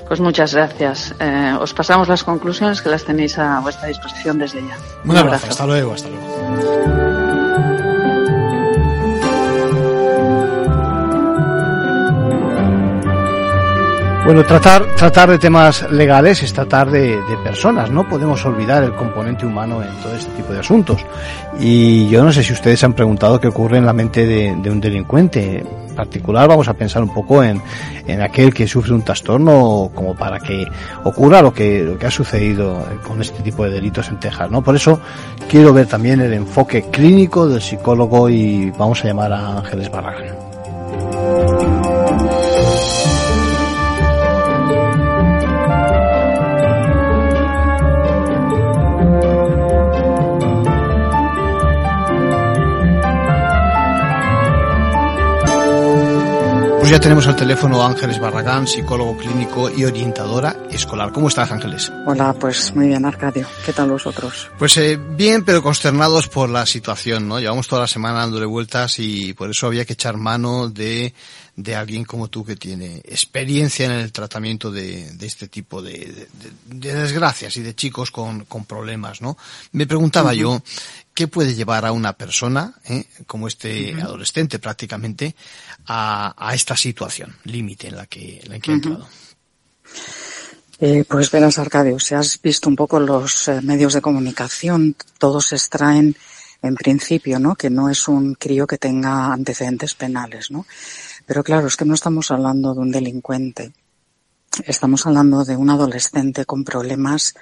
[0.07, 1.13] Pues muchas gracias.
[1.19, 4.77] Eh, os pasamos las conclusiones que las tenéis a vuestra disposición desde ya.
[5.03, 5.35] Un, Un abrazo.
[5.35, 5.47] abrazo.
[5.49, 5.93] Hasta luego.
[5.93, 7.26] Hasta luego.
[14.27, 18.93] Bueno, tratar, tratar de temas legales es tratar de, de, personas, no podemos olvidar el
[18.93, 21.05] componente humano en todo este tipo de asuntos.
[21.61, 24.69] Y yo no sé si ustedes han preguntado qué ocurre en la mente de, de
[24.69, 25.63] un delincuente.
[25.87, 27.61] En particular vamos a pensar un poco en,
[28.05, 30.67] en aquel que sufre un trastorno como para que
[31.05, 34.61] ocurra lo que, lo que ha sucedido con este tipo de delitos en Texas, ¿no?
[34.61, 34.99] Por eso
[35.47, 40.46] quiero ver también el enfoque clínico del psicólogo y vamos a llamar a Ángeles Barragán.
[56.87, 61.11] Pues ya tenemos al teléfono a Ángeles Barragán, psicólogo clínico y orientadora escolar.
[61.11, 61.91] ¿Cómo estás, Ángeles?
[62.05, 63.45] Hola, pues muy bien, Arcadio.
[63.65, 64.49] ¿Qué tal vosotros?
[64.57, 67.41] Pues eh, bien, pero consternados por la situación, ¿no?
[67.41, 71.13] Llevamos toda la semana dándole vueltas y por eso había que echar mano de,
[71.57, 75.91] de alguien como tú que tiene experiencia en el tratamiento de, de este tipo de,
[75.91, 76.27] de,
[76.65, 79.37] de, desgracias y de chicos con, con problemas, ¿no?
[79.71, 80.39] Me preguntaba uh -huh.
[80.39, 80.63] yo,
[81.15, 84.03] ¿qué puede llevar a una persona, eh, como este uh -huh.
[84.03, 85.35] adolescente prácticamente,
[85.87, 88.85] a, a, esta situación límite en la que, en la que uh -huh.
[88.85, 89.07] ha entrado?
[90.79, 95.53] Eh, pues verás, Arcadio, si has visto un poco los eh, medios de comunicación, todos
[95.53, 96.15] extraen
[96.61, 97.55] en principio, ¿no?
[97.55, 100.67] Que no es un crío que tenga antecedentes penales, ¿no?
[101.27, 103.73] Pero claro, es que no estamos hablando de un delincuente.
[104.65, 107.35] Estamos hablando de un adolescente con problemas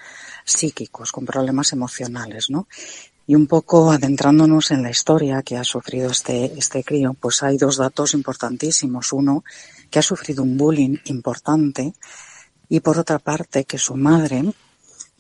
[0.43, 2.67] psíquicos, con problemas emocionales, ¿no?
[3.27, 7.57] Y un poco adentrándonos en la historia que ha sufrido este, este crío, pues hay
[7.57, 9.13] dos datos importantísimos.
[9.13, 9.43] Uno,
[9.91, 11.93] que ha sufrido un bullying importante
[12.67, 14.43] y por otra parte que su madre,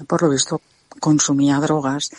[0.07, 0.59] por lo visto,
[0.99, 2.09] consumía drogas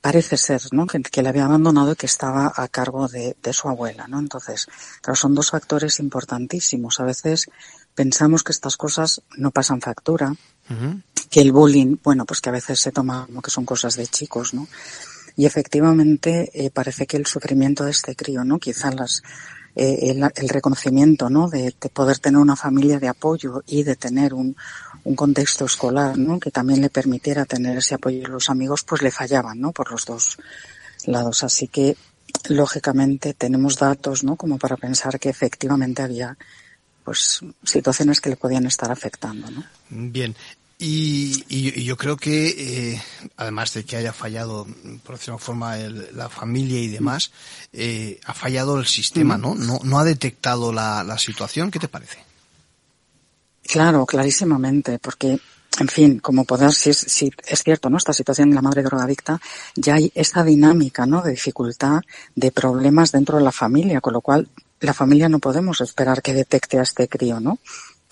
[0.00, 0.86] parece ser, ¿no?
[0.86, 4.18] Que, que, le había abandonado y que estaba a cargo de, de, su abuela, ¿no?
[4.18, 4.66] Entonces,
[5.00, 7.00] claro, son dos factores importantísimos.
[7.00, 7.48] A veces
[7.94, 11.02] pensamos que estas cosas no pasan factura, uh -huh.
[11.30, 14.06] que el bullying, bueno, pues que a veces se toma como que son cosas de
[14.06, 14.68] chicos, ¿no?
[15.36, 18.58] Y efectivamente eh, parece que el sufrimiento de este crío, ¿no?
[18.58, 19.22] Quizás las,
[19.76, 21.48] eh, el, el, reconocimiento, ¿no?
[21.48, 24.56] De, de, poder tener una familia de apoyo y de tener un,
[25.04, 26.38] un contexto escolar, ¿no?
[26.38, 29.72] Que también le permitiera tener ese apoyo y los amigos, pues le fallaban, ¿no?
[29.72, 30.38] Por los dos
[31.06, 31.42] lados.
[31.44, 31.96] Así que,
[32.48, 34.36] lógicamente, tenemos datos, ¿no?
[34.36, 36.36] Como para pensar que efectivamente había,
[37.04, 39.64] pues, situaciones que le podían estar afectando, ¿no?
[39.88, 40.36] Bien.
[40.82, 42.48] Y, y, y yo creo que,
[42.94, 43.02] eh,
[43.36, 44.66] además de que haya fallado,
[45.04, 47.32] por decirlo de forma, el, la familia y demás,
[47.72, 49.54] eh, ha fallado el sistema, ¿no?
[49.54, 51.70] No, no ha detectado la, la situación.
[51.70, 52.29] ¿Qué te parece?
[53.70, 55.38] Claro, clarísimamente, porque,
[55.78, 57.98] en fin, como podrás, si si es cierto, ¿no?
[57.98, 59.40] Esta situación en la madre drogadicta,
[59.76, 61.22] ya hay esta dinámica, ¿no?
[61.22, 62.00] De dificultad,
[62.34, 64.48] de problemas dentro de la familia, con lo cual
[64.80, 67.60] la familia no podemos esperar que detecte a este crío, ¿no?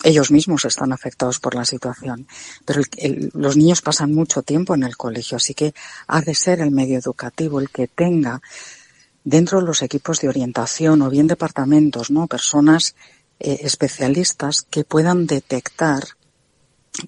[0.01, 2.25] Ellos mismos están afectados por la situación,
[2.65, 5.73] pero el, el, los niños pasan mucho tiempo en el colegio, así que
[6.07, 8.41] ha de ser el medio educativo el que tenga
[9.25, 12.27] dentro de los equipos de orientación o bien departamentos, ¿no?
[12.27, 12.95] Personas
[13.39, 16.03] eh, especialistas que puedan detectar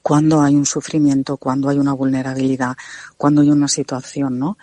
[0.01, 2.77] cuando hay un sufrimiento, cuando hay una vulnerabilidad,
[3.17, 4.57] cuando hay una situación ¿no?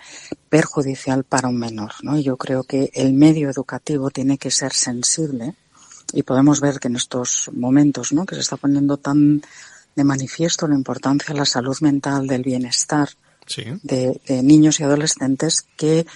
[0.49, 1.93] perjudicial para un menor.
[2.03, 2.17] ¿no?
[2.17, 5.55] Y yo creo que el medio educativo tiene que ser sensible
[6.13, 8.25] y podemos ver que en estos momentos ¿no?
[8.25, 9.43] que se está poniendo tan
[9.95, 13.11] de manifiesto la importancia de la salud mental, del bienestar
[13.47, 13.65] sí.
[13.83, 16.07] de, de, niños y adolescentes que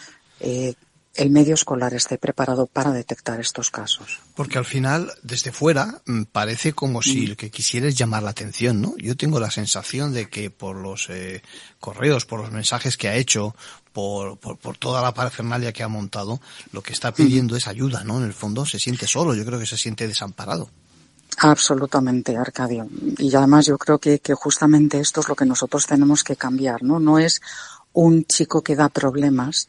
[0.40, 0.74] eh,
[1.14, 4.20] el medio escolar esté preparado para detectar estos casos.
[4.34, 8.30] Porque al final, desde fuera, mm, parece como si lo que quisiera es llamar la
[8.30, 8.94] atención, ¿no?
[8.96, 11.42] Yo tengo la sensación de que por los eh,
[11.80, 13.54] correos, por los mensajes que ha hecho,
[13.92, 16.40] por, por, por, toda la parafernalia que ha montado,
[16.72, 18.18] lo que está pidiendo es ayuda, ¿no?
[18.18, 20.70] En el fondo se siente solo, yo creo que se siente desamparado.
[21.38, 22.88] Absolutamente, Arcadio.
[23.18, 26.82] Y además yo creo que, que justamente esto es lo que nosotros tenemos que cambiar,
[26.82, 27.00] ¿no?
[27.00, 27.42] No es
[27.92, 29.68] un chico que da problemas,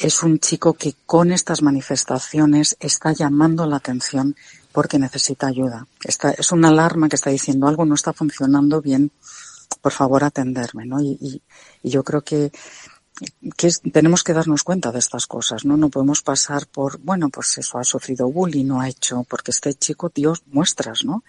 [0.00, 4.34] es un chico que con estas manifestaciones está llamando la atención
[4.72, 5.86] porque necesita ayuda.
[6.38, 9.10] Es una alarma que está diciendo algo no está funcionando bien,
[9.82, 11.00] por favor atenderme, ¿no?
[11.00, 11.42] Y,
[11.82, 12.50] yo creo que,
[13.92, 15.76] tenemos que darnos cuenta de estas cosas, ¿no?
[15.76, 19.74] No podemos pasar por, bueno, pues eso, ha sufrido bullying, no ha hecho, porque este
[19.74, 21.24] chico dio muestras, ¿no?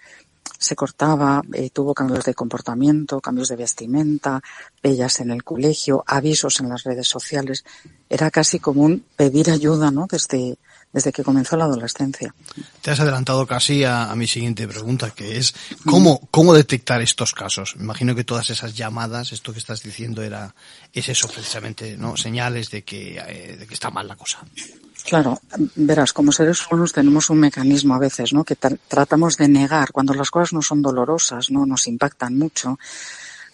[0.58, 4.40] Se cortaba, eh, tuvo cambios de comportamiento, cambios de vestimenta,
[4.82, 7.64] bellas en el colegio, avisos en las redes sociales.
[8.08, 10.06] Era casi común pedir ayuda, ¿no?
[10.08, 10.58] Desde,
[10.92, 12.34] desde que comenzó la adolescencia.
[12.80, 17.74] Te has adelantado casi a, mi siguiente pregunta, que es ¿cómo, cómo detectar estos casos.
[17.78, 20.54] Imagino que todas esas llamadas, esto que estás diciendo era,
[20.92, 22.16] es eso precisamente, ¿no?
[22.16, 24.40] Señales de que, eh, de que está mal la cosa.
[25.04, 25.40] Claro,
[25.74, 28.44] verás, como seres humanos tenemos un mecanismo a veces, ¿no?
[28.44, 31.66] Que tra tratamos de negar cuando las cosas no son dolorosas, ¿no?
[31.66, 32.78] Nos impactan mucho.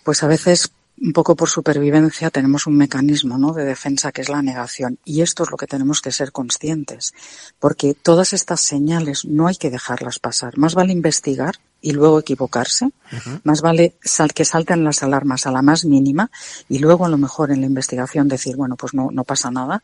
[0.04, 0.70] Pues a veces,
[1.00, 3.52] un poco por supervivencia, tenemos un mecanismo, ¿no?
[3.52, 4.98] De defensa que es la negación.
[5.04, 7.14] Y esto es lo que tenemos que ser conscientes.
[7.58, 10.58] Porque todas estas señales no hay que dejarlas pasar.
[10.58, 12.86] Más vale investigar y luego equivocarse.
[12.86, 13.40] Uh -huh.
[13.44, 16.30] Más vale sal que salten las alarmas a la más mínima
[16.68, 19.82] y luego a lo mejor en la investigación decir, bueno, pues no, no pasa nada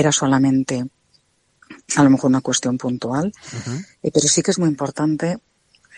[0.00, 0.84] era solamente
[1.96, 3.86] a lo mejor una cuestión puntual, uh -huh.
[4.02, 5.38] pero sí que es muy importante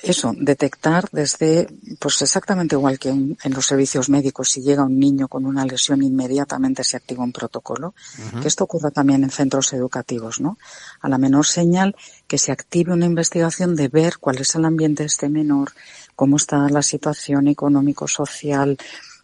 [0.03, 1.66] eso, detectar desde,
[1.99, 6.03] pues exactamente igual que en, los servicios médicos, si llega un niño con una lesión,
[6.03, 7.94] inmediatamente se activa un protocolo,
[8.40, 10.57] que esto ocurra también en centros educativos, ¿no?
[11.01, 11.96] A la menor señal,
[12.28, 15.72] que se active una investigación de ver cuál es el ambiente de este menor,
[16.14, 18.78] cómo está la situación económico, social,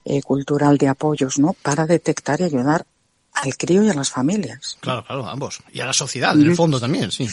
[0.05, 1.55] eh, cultural de apoyos, ¿no?
[1.62, 2.85] Para detectar y ayudar
[3.35, 4.78] al crío y a las familias.
[4.80, 5.61] Claro, claro, ambos.
[5.72, 7.28] Y a la sociedad, en el fondo también, sí.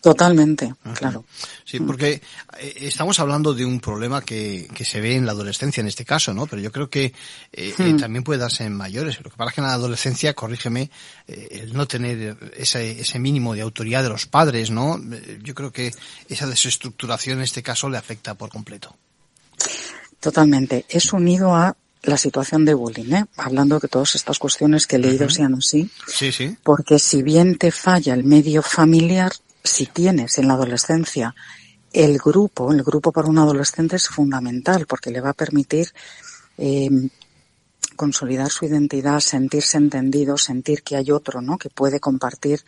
[0.00, 1.24] Totalmente, claro.
[1.64, 2.20] Sí, porque
[2.58, 6.04] eh, estamos hablando de un problema que, que se ve en la adolescencia en este
[6.04, 6.46] caso, ¿no?
[6.46, 7.06] Pero yo creo que
[7.52, 9.18] eh, eh, también puede darse en mayores.
[9.22, 10.90] Lo que pasa es que en la adolescencia, corrígeme,
[11.26, 15.00] el no tener ese, ese mínimo de autoridad de los padres, ¿no?
[15.42, 15.92] Yo creo que
[16.28, 18.94] esa desestructuración en este caso le afecta por completo.
[20.20, 20.84] Totalmente.
[20.88, 23.26] Es unido a la situación de bullying, ¿eh?
[23.36, 25.90] hablando de todas estas cuestiones que he leído sean así.
[26.06, 26.56] Sí, sí.
[26.62, 29.32] Porque si bien te falla el medio familiar,
[29.62, 31.34] si tienes en la adolescencia
[31.92, 35.88] el grupo, el grupo para un adolescente es fundamental porque le va a permitir
[36.58, 36.90] eh,
[37.96, 41.56] consolidar su identidad, sentirse entendido, sentir que hay otro, ¿no?
[41.56, 42.60] Que puede compartir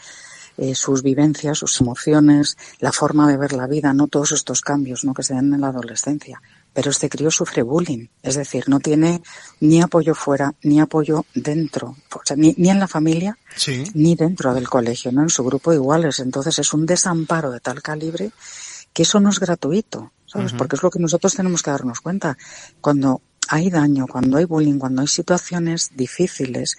[0.56, 5.04] eh, sus vivencias, sus emociones, la forma de ver la vida, no todos estos cambios,
[5.04, 5.12] ¿no?
[5.12, 6.40] Que se dan en la adolescencia
[6.76, 9.22] pero este crío sufre bullying, es decir, no tiene
[9.60, 13.38] ni apoyo fuera ni apoyo dentro, o sea, ni, ni en la familia
[13.94, 16.20] ni dentro del colegio, no en su grupo de iguales.
[16.20, 18.30] Entonces es un desamparo de tal calibre
[18.92, 20.52] que eso no es gratuito, ¿sabes?
[20.52, 22.36] Porque es lo que nosotros tenemos que darnos cuenta.
[22.82, 26.76] Cuando hay daño, cuando hay bullying, cuando hay situaciones difíciles,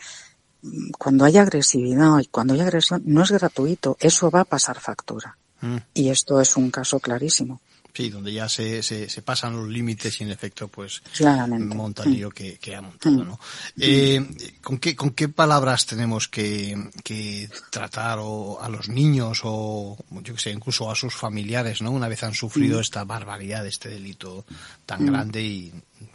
[1.00, 5.40] cuando hay agresividad y cuando hay agresión, no es gratuito, eso va a pasar factura.
[5.62, 5.78] Mm.
[5.96, 7.62] Y esto es un caso clarísimo.
[7.94, 11.76] Sí, donde ya se, se, se, pasan los límites y en efecto pues Claramente.
[11.76, 13.40] monta el lío que, que, ha montado, ¿no?
[13.80, 14.24] Eh,
[14.62, 20.36] ¿con, qué, ¿Con qué palabras tenemos que, que tratar o a los niños o yo
[20.36, 21.90] que sé, incluso a sus familiares, ¿no?
[21.90, 24.46] Una vez han sufrido esta barbaridad, este delito
[24.86, 25.74] tan grande y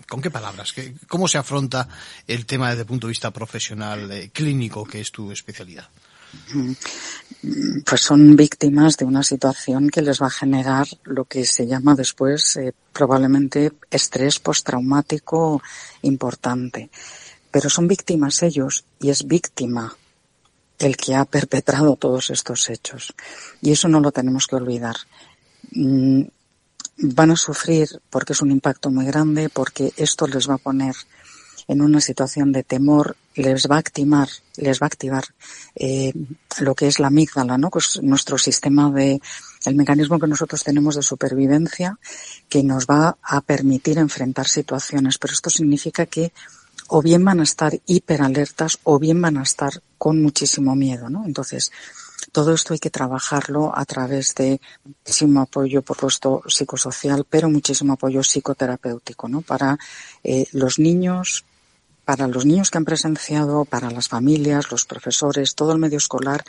[0.09, 0.75] ¿Con qué palabras?
[1.09, 1.89] ¿Cómo se afronta
[2.27, 5.89] el tema desde el punto de vista profesional, eh, clínico, que es tu especialidad?
[7.85, 11.95] Pues son víctimas de una situación que les va a generar lo que se llama
[11.95, 15.63] después eh, probablemente estrés postraumático
[16.03, 16.91] importante.
[17.51, 19.97] Pero son víctimas ellos y es víctima
[20.79, 23.13] el que ha perpetrado todos estos hechos.
[23.61, 24.97] Y eso no lo tenemos que olvidar.
[25.73, 26.23] Mm,
[26.99, 30.95] van a sufrir porque es un impacto muy grande, porque esto les va a poner
[31.69, 35.25] en una situación de temor les va a activar, les va a activar
[35.75, 36.13] eh,
[36.61, 37.71] lo que es la amígdala, ¿no?
[37.71, 39.21] Pues nuestro sistema de,
[39.65, 41.99] el mecanismo que nosotros tenemos de supervivencia
[42.49, 45.19] que nos va a permitir enfrentar situaciones.
[45.19, 46.33] Pero esto significa que
[46.89, 51.25] o bien van a estar hiperalertas o bien van a estar con muchísimo miedo, ¿no?
[51.25, 51.73] Entonces,
[52.33, 57.95] todo esto hay que trabajarlo a través de muchísimo apoyo, por supuesto, psicosocial, pero muchísimo
[57.95, 59.41] apoyo psicoterapéutico, ¿no?
[59.41, 59.79] Para
[60.23, 61.45] eh, los niños,
[62.05, 66.45] para los niños que han presenciado, para las familias, los profesores, todo el medio escolar,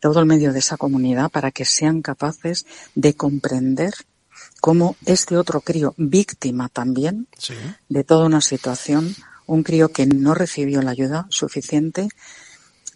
[0.00, 3.94] todo el medio de esa comunidad, para que sean capaces de comprender
[4.60, 7.28] cómo este otro crío, víctima también
[7.88, 9.14] de toda una situación,
[9.46, 12.08] un crío que no recibió la ayuda suficiente,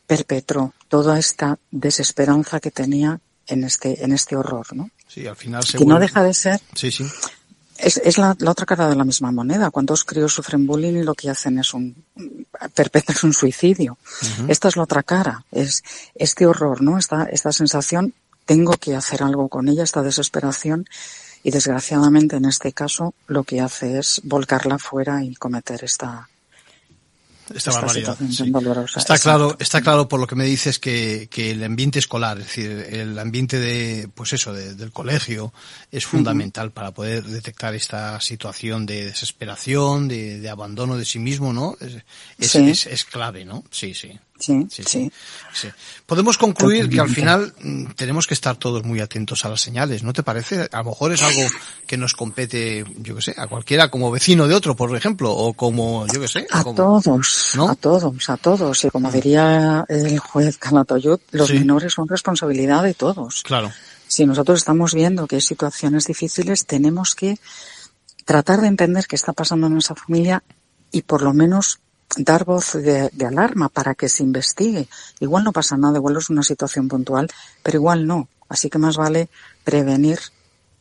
[0.06, 4.90] perpetró toda esta desesperanza que tenía en este, en este horror, ¿no?
[5.08, 7.04] Sí, al final se que no deja de ser sí, sí.
[7.82, 9.70] Es, es la, la, otra cara de la misma moneda.
[9.70, 12.04] Cuántos críos sufren bullying y lo que hacen es un
[12.74, 13.98] perpetran un suicidio.
[14.48, 15.44] Esta es la otra cara.
[15.50, 15.82] Es
[16.14, 16.98] este horror, ¿no?
[16.98, 18.14] Esta, esta sensación,
[18.44, 20.86] tengo que hacer algo con ella, esta desesperación.
[21.44, 26.28] Y desgraciadamente en este caso lo que hace es volcarla fuera y cometer esta,
[27.54, 28.16] esta barbaridad.
[28.96, 32.46] Está claro, está claro por lo que me dices que, que, el ambiente escolar, es
[32.46, 35.52] decir, el ambiente de, pues eso, del colegio
[35.90, 41.52] es fundamental para poder detectar esta situación de desesperación, de, de abandono de sí mismo,
[41.52, 41.76] ¿no?
[42.38, 43.64] Es, es, es, clave, ¿no?
[43.70, 44.18] Sí, sí.
[44.42, 45.12] Sí, sí,
[45.52, 45.70] sí.
[46.04, 50.02] Podemos concluir que al final mm, tenemos que estar todos muy atentos a las señales,
[50.02, 50.68] ¿no te parece?
[50.72, 51.42] A lo mejor es algo
[51.86, 55.52] que nos compete, yo qué sé, a cualquiera como vecino de otro, por ejemplo, o
[55.52, 56.46] como, yo qué sé.
[56.50, 58.84] A todos, a todos, a todos.
[58.84, 63.44] Y como diría el juez Calatoyut, los menores son responsabilidad de todos.
[63.44, 63.70] Claro.
[64.08, 67.38] Si nosotros estamos viendo que hay situaciones difíciles, tenemos que
[68.24, 70.42] tratar de entender qué está pasando en nuestra familia
[70.90, 71.78] y por lo menos
[72.16, 74.88] dar voz de, alarma para que se investigue.
[75.20, 77.28] Igual no pasa nada, igual es una situación puntual,
[77.62, 78.28] pero igual no.
[78.48, 79.28] Así que más vale
[79.64, 80.18] prevenir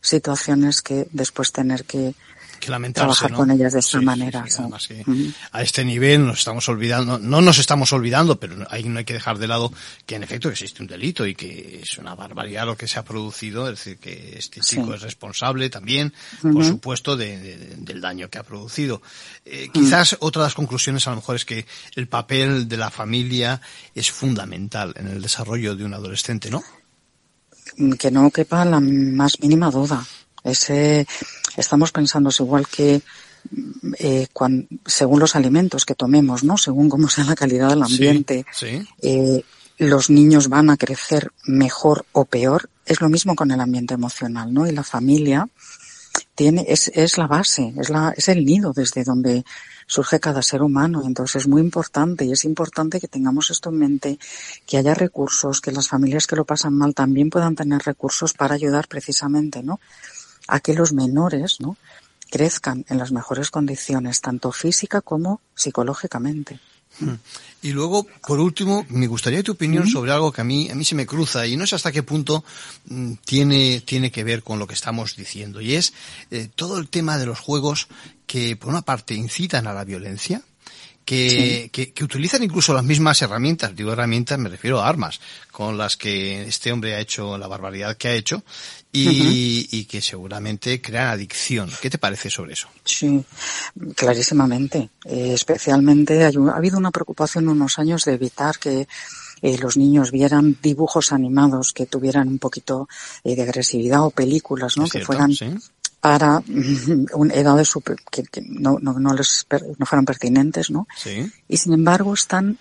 [0.01, 2.15] situaciones que después tener que
[2.93, 4.45] trabajar con ellas de esta manera.
[5.51, 9.13] A este nivel nos estamos olvidando, no nos estamos olvidando, pero ahí no hay que
[9.13, 9.73] dejar de lado
[10.05, 13.03] que en efecto existe un delito y que es una barbaridad lo que se ha
[13.03, 18.43] producido, es decir, que este chico es responsable también, por supuesto, del daño que ha
[18.43, 19.01] producido.
[19.45, 22.91] Eh, quizás otra de las conclusiones a lo mejor es que el papel de la
[22.91, 23.61] familia
[23.95, 26.63] es fundamental en el desarrollo de un adolescente, ¿no?
[27.97, 30.05] Que no quepa la más mínima duda.
[30.43, 31.07] Ese,
[31.57, 33.01] estamos pensando igual que
[33.97, 34.27] eh,
[34.85, 36.57] según los alimentos que tomemos, ¿no?
[36.57, 38.45] Según cómo sea la calidad del ambiente,
[39.01, 39.43] Eh,
[39.77, 42.69] los niños van a crecer mejor o peor.
[42.85, 44.67] Es lo mismo con el ambiente emocional, ¿no?
[44.67, 45.47] Y la familia
[46.35, 49.43] tiene, es, es la base, es la, es el nido desde donde
[49.87, 51.03] surge cada ser humano.
[51.05, 54.19] Entonces es muy importante y es importante que tengamos esto en mente,
[54.67, 58.55] que haya recursos, que las familias que lo pasan mal también puedan tener recursos para
[58.55, 59.79] ayudar precisamente, ¿no?
[60.47, 61.77] A que los menores, ¿no?
[62.31, 66.59] crezcan en las mejores condiciones, tanto física como psicológicamente.
[66.99, 67.15] Hmm.
[67.61, 70.83] Y luego, por último, me gustaría tu opinión sobre algo que a mí, a mí
[70.83, 72.43] se me cruza y no sé hasta qué punto
[72.85, 75.61] mm, tiene, tiene que ver con lo que estamos diciendo.
[75.61, 75.93] Y es
[76.31, 77.87] eh, todo el tema de los juegos
[78.25, 80.41] que, por una parte, incitan a la violencia,
[81.05, 85.19] que, que, que, utilizan incluso las mismas herramientas, digo herramientas, me refiero a armas,
[85.51, 88.43] con las que este hombre ha hecho la barbaridad que ha hecho
[88.91, 91.69] y, y que seguramente crean adicción.
[91.81, 92.67] ¿Qué te parece sobre eso?
[92.83, 93.23] Sí,
[93.95, 94.89] clarísimamente.
[95.05, 98.87] Eh, especialmente ha habido una preocupación unos años de evitar que
[99.41, 102.87] eh, los niños vieran dibujos animados que tuvieran un poquito
[103.23, 104.87] eh, de agresividad o películas, ¿no?
[104.87, 105.31] que fueran
[105.99, 106.43] para
[107.33, 109.45] edades super, que, que no, no, no, les
[109.77, 110.87] no fueran pertinentes, ¿no?
[110.97, 111.31] Sí.
[111.47, 112.57] Y sin embargo están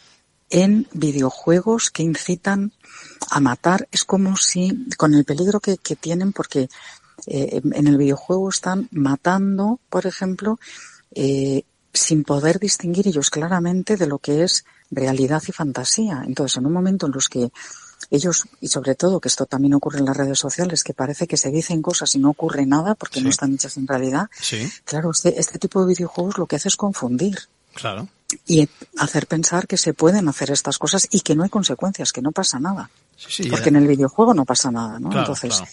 [0.50, 2.72] en videojuegos que incitan
[3.28, 3.88] a matar.
[3.92, 6.68] Es como si, con el peligro que, que tienen, porque
[7.26, 10.58] eh, en el videojuego están matando, por ejemplo,
[11.12, 16.22] eh, sin poder distinguir ellos claramente de lo que es realidad y fantasía.
[16.26, 17.50] Entonces, en un momento en los que
[18.10, 21.36] ellos, y sobre todo que esto también ocurre en las redes sociales, que parece que
[21.36, 24.28] se dicen cosas y no ocurre nada porque no están hechas en realidad.
[24.40, 24.70] Sí.
[24.84, 27.38] Claro, este, este tipo de videojuegos lo que hace es confundir.
[27.74, 28.08] Claro.
[28.46, 28.68] Y
[28.98, 32.32] hacer pensar que se pueden hacer estas cosas y que no hay consecuencias, que no
[32.32, 32.90] pasa nada.
[33.16, 35.10] Sí, porque en el videojuego no pasa nada, ¿no?
[35.10, 35.72] Claro, Entonces, claro.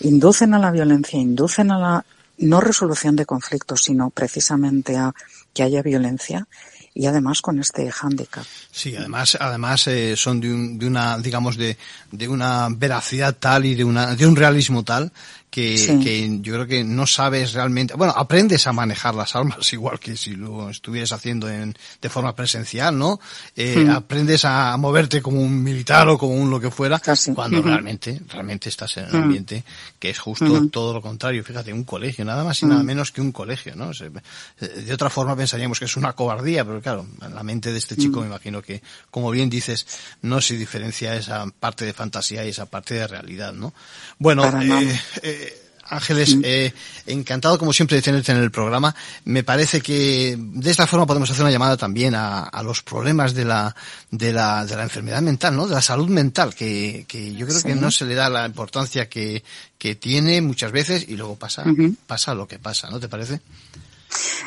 [0.00, 2.06] inducen a la violencia, inducen a la
[2.38, 5.14] no resolución de conflictos, sino precisamente a
[5.52, 6.48] que haya violencia
[6.94, 8.44] y además con este hándicap.
[8.70, 11.76] Sí, además, además eh, son de, un, de, una, digamos, de,
[12.12, 15.12] de una veracidad tal y de una, de un realismo tal
[15.54, 16.00] que, Sí.
[16.00, 20.16] que yo creo que no sabes realmente, bueno, aprendes a manejar las armas igual que
[20.16, 23.20] si lo estuvieras haciendo en, de forma presencial, ¿no?
[23.54, 23.90] Eh, Mm.
[23.90, 27.00] Aprendes a moverte como un militar o como un lo que fuera,
[27.34, 29.22] cuando realmente, realmente estás en un Mm.
[29.22, 29.64] ambiente
[30.00, 31.44] que es justo todo lo contrario.
[31.44, 33.94] Fíjate, un colegio, nada más y nada menos que un colegio, ¿no?
[33.94, 34.10] Se-
[34.58, 37.96] De otra forma pensaríamos que es una cobardía, pero claro, en la mente de este
[37.96, 39.86] chico me imagino que, como bien dices,
[40.22, 43.72] no se diferencia esa parte de fantasía y esa parte de realidad, ¿no?
[44.18, 45.43] Bueno, eh, eh,
[45.88, 46.72] Ángeles, eh,
[47.06, 48.94] encantado como siempre de tenerte en el programa.
[49.24, 53.34] Me parece que de esta forma podemos hacer una llamada también a, a los problemas
[53.34, 53.74] de la,
[54.10, 55.66] de la, de la enfermedad mental, ¿no?
[55.66, 57.68] De la salud mental, que, que yo creo Sí.
[57.68, 59.44] que no se le da la importancia que,
[59.78, 61.64] que tiene muchas veces y luego pasa,
[62.06, 63.40] pasa lo que pasa, ¿no te parece?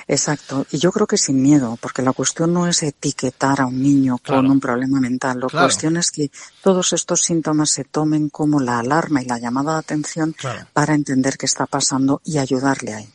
[0.08, 0.66] Exacto.
[0.72, 4.18] Y yo creo que sin miedo, porque la cuestión no es etiquetar a un niño
[4.20, 4.42] Claro.
[4.44, 5.40] con un problema mental.
[5.42, 5.66] La Claro.
[5.68, 9.80] cuestión es que todos estos síntomas se tomen como la alarma y la llamada de
[9.80, 10.68] atención Claro.
[10.74, 13.10] para entender qué está pasando y ayudarle ahí.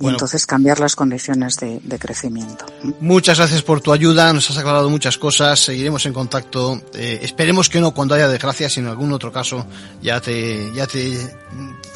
[0.00, 0.16] Y Bueno.
[0.16, 2.66] entonces cambiar las condiciones de, de crecimiento.
[3.00, 6.80] Muchas gracias por tu ayuda, nos has aclarado muchas cosas, seguiremos en contacto.
[6.94, 9.66] Eh, esperemos que no cuando haya desgracia, sino en algún otro caso
[10.02, 11.16] ya te, ya te,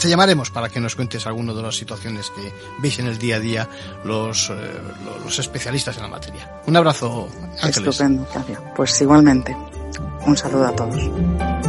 [0.01, 3.37] te llamaremos para que nos cuentes alguna de las situaciones que veis en el día
[3.37, 3.69] a día
[4.05, 4.55] los, eh,
[5.25, 6.61] los- especialistas en la materia.
[6.67, 7.29] Un abrazo,
[7.61, 7.89] Ángeles.
[8.01, 8.29] Estupendo.
[8.77, 9.57] Pues igualmente.
[10.25, 11.68] Un saludo a todos.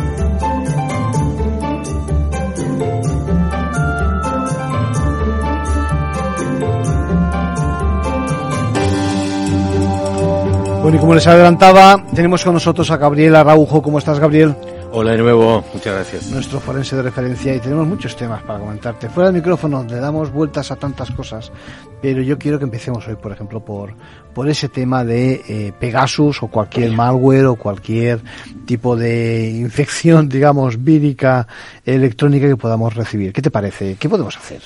[10.82, 13.82] Bueno, y como les adelantaba, tenemos con nosotros a Gabriel Araujo.
[13.82, 14.56] ¿Cómo estás, Gabriel?
[14.92, 16.32] Hola de nuevo, muchas gracias.
[16.32, 19.08] Nuestro forense de referencia y tenemos muchos temas para comentarte.
[19.10, 21.52] Fuera del micrófono le damos vueltas a tantas cosas,
[22.02, 23.94] pero yo quiero que empecemos hoy, por ejemplo, por,
[24.34, 28.22] por ese tema de eh, Pegasus o cualquier malware o cualquier
[28.66, 31.48] tipo de infección, digamos, vírica
[31.86, 33.34] electrónica que podamos recibir.
[33.34, 33.98] ¿Qué te parece?
[34.00, 34.62] ¿Qué podemos hacer?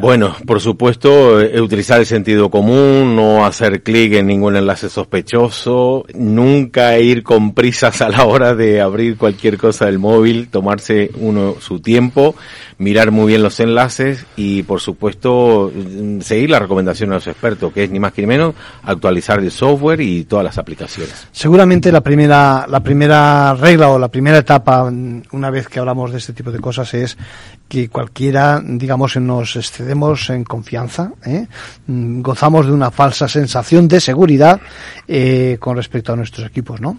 [0.00, 6.04] Bueno, por supuesto, eh, utilizar el sentido común, no hacer clic en ningún enlace sospechoso,
[6.14, 11.10] nunca ir con prisas a la hora de abrir cualquier cualquier cosa del móvil, tomarse
[11.16, 12.34] uno su tiempo,
[12.76, 17.72] mirar muy bien los enlaces y por supuesto mm, seguir la recomendación de los expertos,
[17.72, 21.28] que es ni más ni menos actualizar el software y todas las aplicaciones.
[21.32, 26.12] Seguramente la primera, la primera regla o la primera etapa, mm, una vez que hablamos
[26.12, 27.16] de este tipo de cosas, es
[27.68, 31.46] que cualquiera, digamos, nos excedemos en confianza, ¿eh?
[31.86, 34.60] Mm, gozamos de una falsa sensación de seguridad
[35.06, 36.98] eh, con respecto a nuestros equipos, ¿no?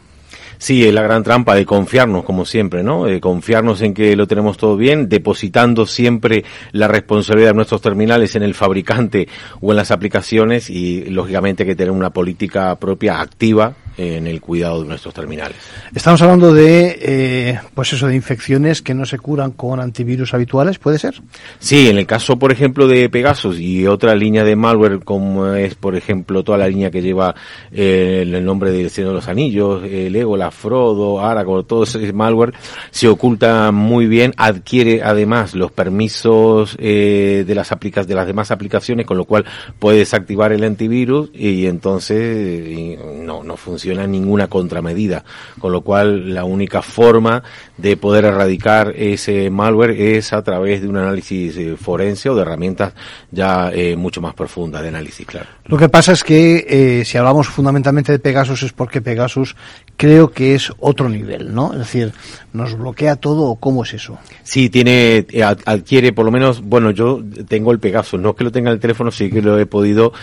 [0.61, 3.05] Sí, es la gran trampa de confiarnos, como siempre, ¿no?
[3.05, 6.43] De confiarnos en que lo tenemos todo bien, depositando siempre
[6.73, 9.29] la responsabilidad de nuestros terminales en el fabricante
[9.61, 14.81] o en las aplicaciones y, lógicamente, que tener una política propia activa en el cuidado
[14.81, 15.57] de nuestros terminales.
[15.93, 20.79] Estamos hablando de, eh, pues eso, de infecciones que no se curan con antivirus habituales,
[20.79, 21.21] ¿puede ser?
[21.59, 25.75] Sí, en el caso, por ejemplo, de Pegasus y otra línea de malware, como es,
[25.75, 27.35] por ejemplo, toda la línea que lleva
[27.73, 32.53] eh, el nombre del Señor de los Anillos, el la Frodo, Aragorn, todo ese malware,
[32.91, 38.51] se oculta muy bien, adquiere además los permisos eh, de las aplicas de las demás
[38.51, 39.45] aplicaciones, con lo cual
[39.77, 45.23] puede desactivar el antivirus y entonces no, no funciona ninguna contramedida,
[45.59, 47.43] con lo cual la única forma
[47.77, 52.41] de poder erradicar ese malware es a través de un análisis eh, forense o de
[52.41, 52.93] herramientas
[53.31, 55.47] ya eh, mucho más profundas de análisis, claro.
[55.65, 59.55] Lo que pasa es que eh, si hablamos fundamentalmente de Pegasus es porque Pegasus
[59.97, 61.73] creo que es otro nivel, ¿no?
[61.73, 62.13] Es decir,
[62.53, 64.17] nos bloquea todo o cómo es eso.
[64.43, 65.25] Sí, tiene,
[65.65, 68.75] adquiere por lo menos, bueno, yo tengo el Pegasus, no es que lo tenga en
[68.75, 70.13] el teléfono, sí que lo he podido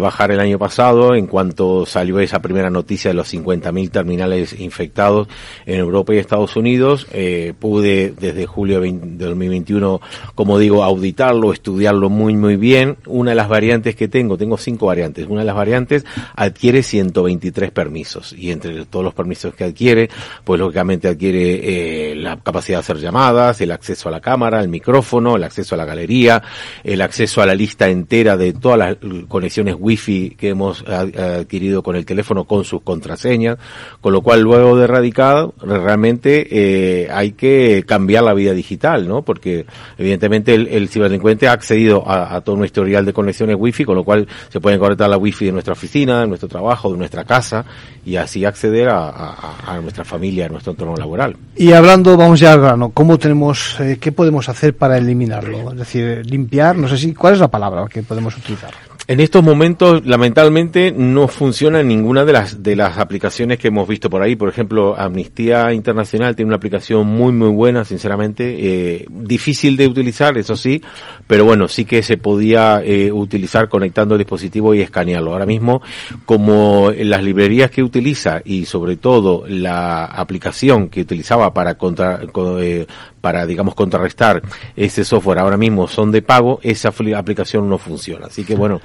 [0.00, 5.28] bajar el año pasado en cuanto salió esa primera noticia de los 50.000 terminales infectados
[5.66, 7.06] en Europa y Estados Unidos.
[7.12, 10.00] Eh, pude desde julio de 2021,
[10.34, 12.96] como digo, auditarlo, estudiarlo muy, muy bien.
[13.06, 16.04] Una de las variantes que tengo, tengo cinco variantes, una de las variantes
[16.36, 20.10] adquiere 123 permisos y entre todos los permisos que adquiere,
[20.44, 24.68] pues lógicamente adquiere eh, la capacidad de hacer llamadas, el acceso a la cámara, el
[24.68, 26.42] micrófono, el acceso a la galería,
[26.82, 28.96] el acceso a la lista entera de todas las
[29.28, 33.58] conexiones wifi que hemos adquirido con el teléfono con sus contraseñas,
[34.00, 39.20] con lo cual luego de erradicado realmente eh, hay que cambiar la vida digital, ¿no?
[39.20, 39.66] Porque
[39.98, 44.26] evidentemente el, ciberdelincuente ha accedido a, todo nuestro historial de conexiones wifi, con lo cual
[44.48, 47.64] se puede conectar la wifi de nuestra oficina, de nuestro trabajo, de nuestra casa
[48.04, 51.36] y así acceder a, nuestra familia, a nuestro entorno laboral.
[51.60, 55.72] Y hablando, vamos ya al grano, ¿cómo tenemos, eh, qué podemos hacer para eliminarlo?
[55.72, 58.70] Es decir, limpiar, no sé si, ¿cuál es la palabra que podemos utilizar?
[59.10, 64.10] En estos momentos, lamentablemente, no funciona ninguna de las de las aplicaciones que hemos visto
[64.10, 64.36] por ahí.
[64.36, 70.36] Por ejemplo, Amnistía Internacional tiene una aplicación muy muy buena, sinceramente, eh, difícil de utilizar,
[70.36, 70.82] eso sí,
[71.26, 75.32] pero bueno, sí que se podía eh, utilizar conectando el dispositivo y escanearlo.
[75.32, 75.80] Ahora mismo,
[76.26, 82.20] como las librerías que utiliza y sobre todo la aplicación que utilizaba para contra,
[82.60, 82.86] eh,
[83.20, 84.42] para, digamos, contrarrestar
[84.76, 88.26] ese software ahora mismo son de pago, esa aplicación no funciona.
[88.26, 88.80] Así que bueno,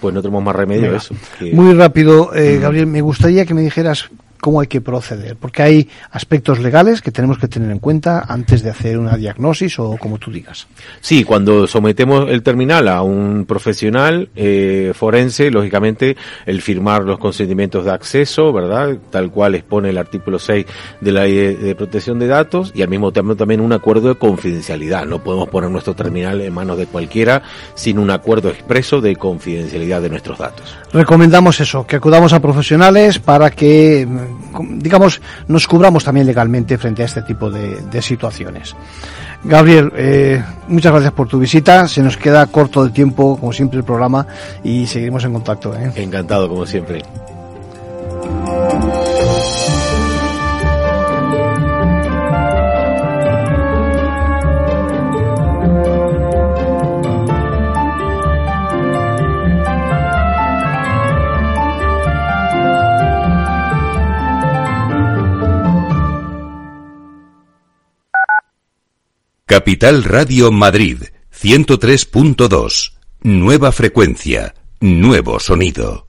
[0.00, 1.14] pues no tenemos más remedio a eso.
[1.52, 4.10] Muy rápido, eh, Gabriel, me gustaría que me dijeras
[4.40, 8.62] cómo hay que proceder, porque hay aspectos legales que tenemos que tener en cuenta antes
[8.62, 10.66] de hacer una diagnosis o como tú digas.
[11.00, 16.16] Sí, cuando sometemos el terminal a un profesional eh, forense, lógicamente
[16.46, 18.96] el firmar los consentimientos de acceso, ¿verdad?
[19.10, 20.66] Tal cual expone el artículo 6
[21.00, 24.14] de la ley de, protección de datos y al mismo tiempo también un acuerdo de
[24.14, 25.06] confidencialidad.
[25.06, 27.42] No podemos poner nuestro terminal en manos de cualquiera
[27.74, 30.76] sin un acuerdo expreso de confidencialidad de nuestros datos.
[30.92, 34.06] Recomendamos eso, que acudamos a profesionales para que
[34.68, 38.74] digamos, nos cubramos también legalmente frente a este tipo de, situaciones.
[39.44, 41.88] Gabriel, eh, muchas gracias por tu visita.
[41.88, 44.26] Se nos queda corto de tiempo, como siempre, el programa
[44.62, 45.74] y seguiremos en contacto.
[45.76, 45.92] ¿eh?
[45.94, 47.02] Encantado, como siempre.
[69.48, 72.94] Capital Radio Madrid 103.2.
[73.22, 76.08] Nueva frecuencia, nuevo sonido.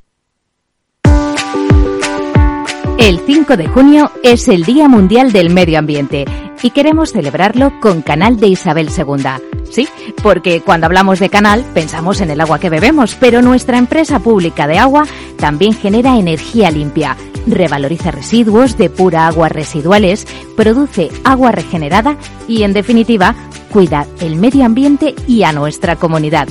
[2.98, 6.26] El 5 de junio es el Día Mundial del Medio Ambiente
[6.64, 9.70] y queremos celebrarlo con Canal de Isabel II.
[9.70, 9.88] Sí,
[10.24, 14.66] porque cuando hablamos de canal pensamos en el agua que bebemos, pero nuestra empresa pública
[14.66, 15.06] de agua
[15.38, 17.16] también genera energía limpia
[17.48, 22.18] revaloriza residuos, depura aguas residuales, produce agua regenerada
[22.48, 23.36] y, en definitiva,
[23.72, 26.48] cuida el medio ambiente y a nuestra comunidad.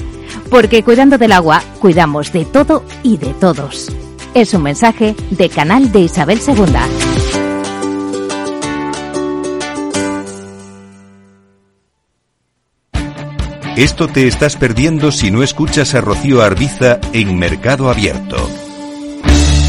[0.51, 3.93] Porque cuidando del agua, cuidamos de todo y de todos.
[4.35, 7.45] Es un mensaje de Canal de Isabel II.
[13.77, 18.37] Esto te estás perdiendo si no escuchas a Rocío Arbiza en Mercado Abierto.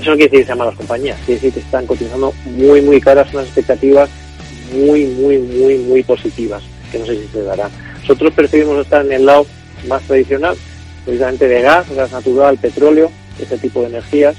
[0.00, 3.00] Eso no quiere decir que sean malas compañías, quiere decir que están cotizando muy, muy
[3.00, 4.08] caras, unas expectativas
[4.72, 7.68] muy, muy, muy, muy positivas, que no sé si se dará.
[8.02, 9.44] Nosotros preferimos estar en el lado
[9.88, 10.56] más tradicional,
[11.04, 14.36] precisamente de gas, gas natural, petróleo, este tipo de energías.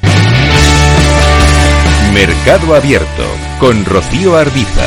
[2.14, 3.24] Mercado Abierto
[3.60, 4.86] con Rocío Arbiza.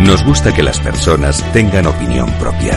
[0.00, 2.76] Nos gusta que las personas tengan opinión propia.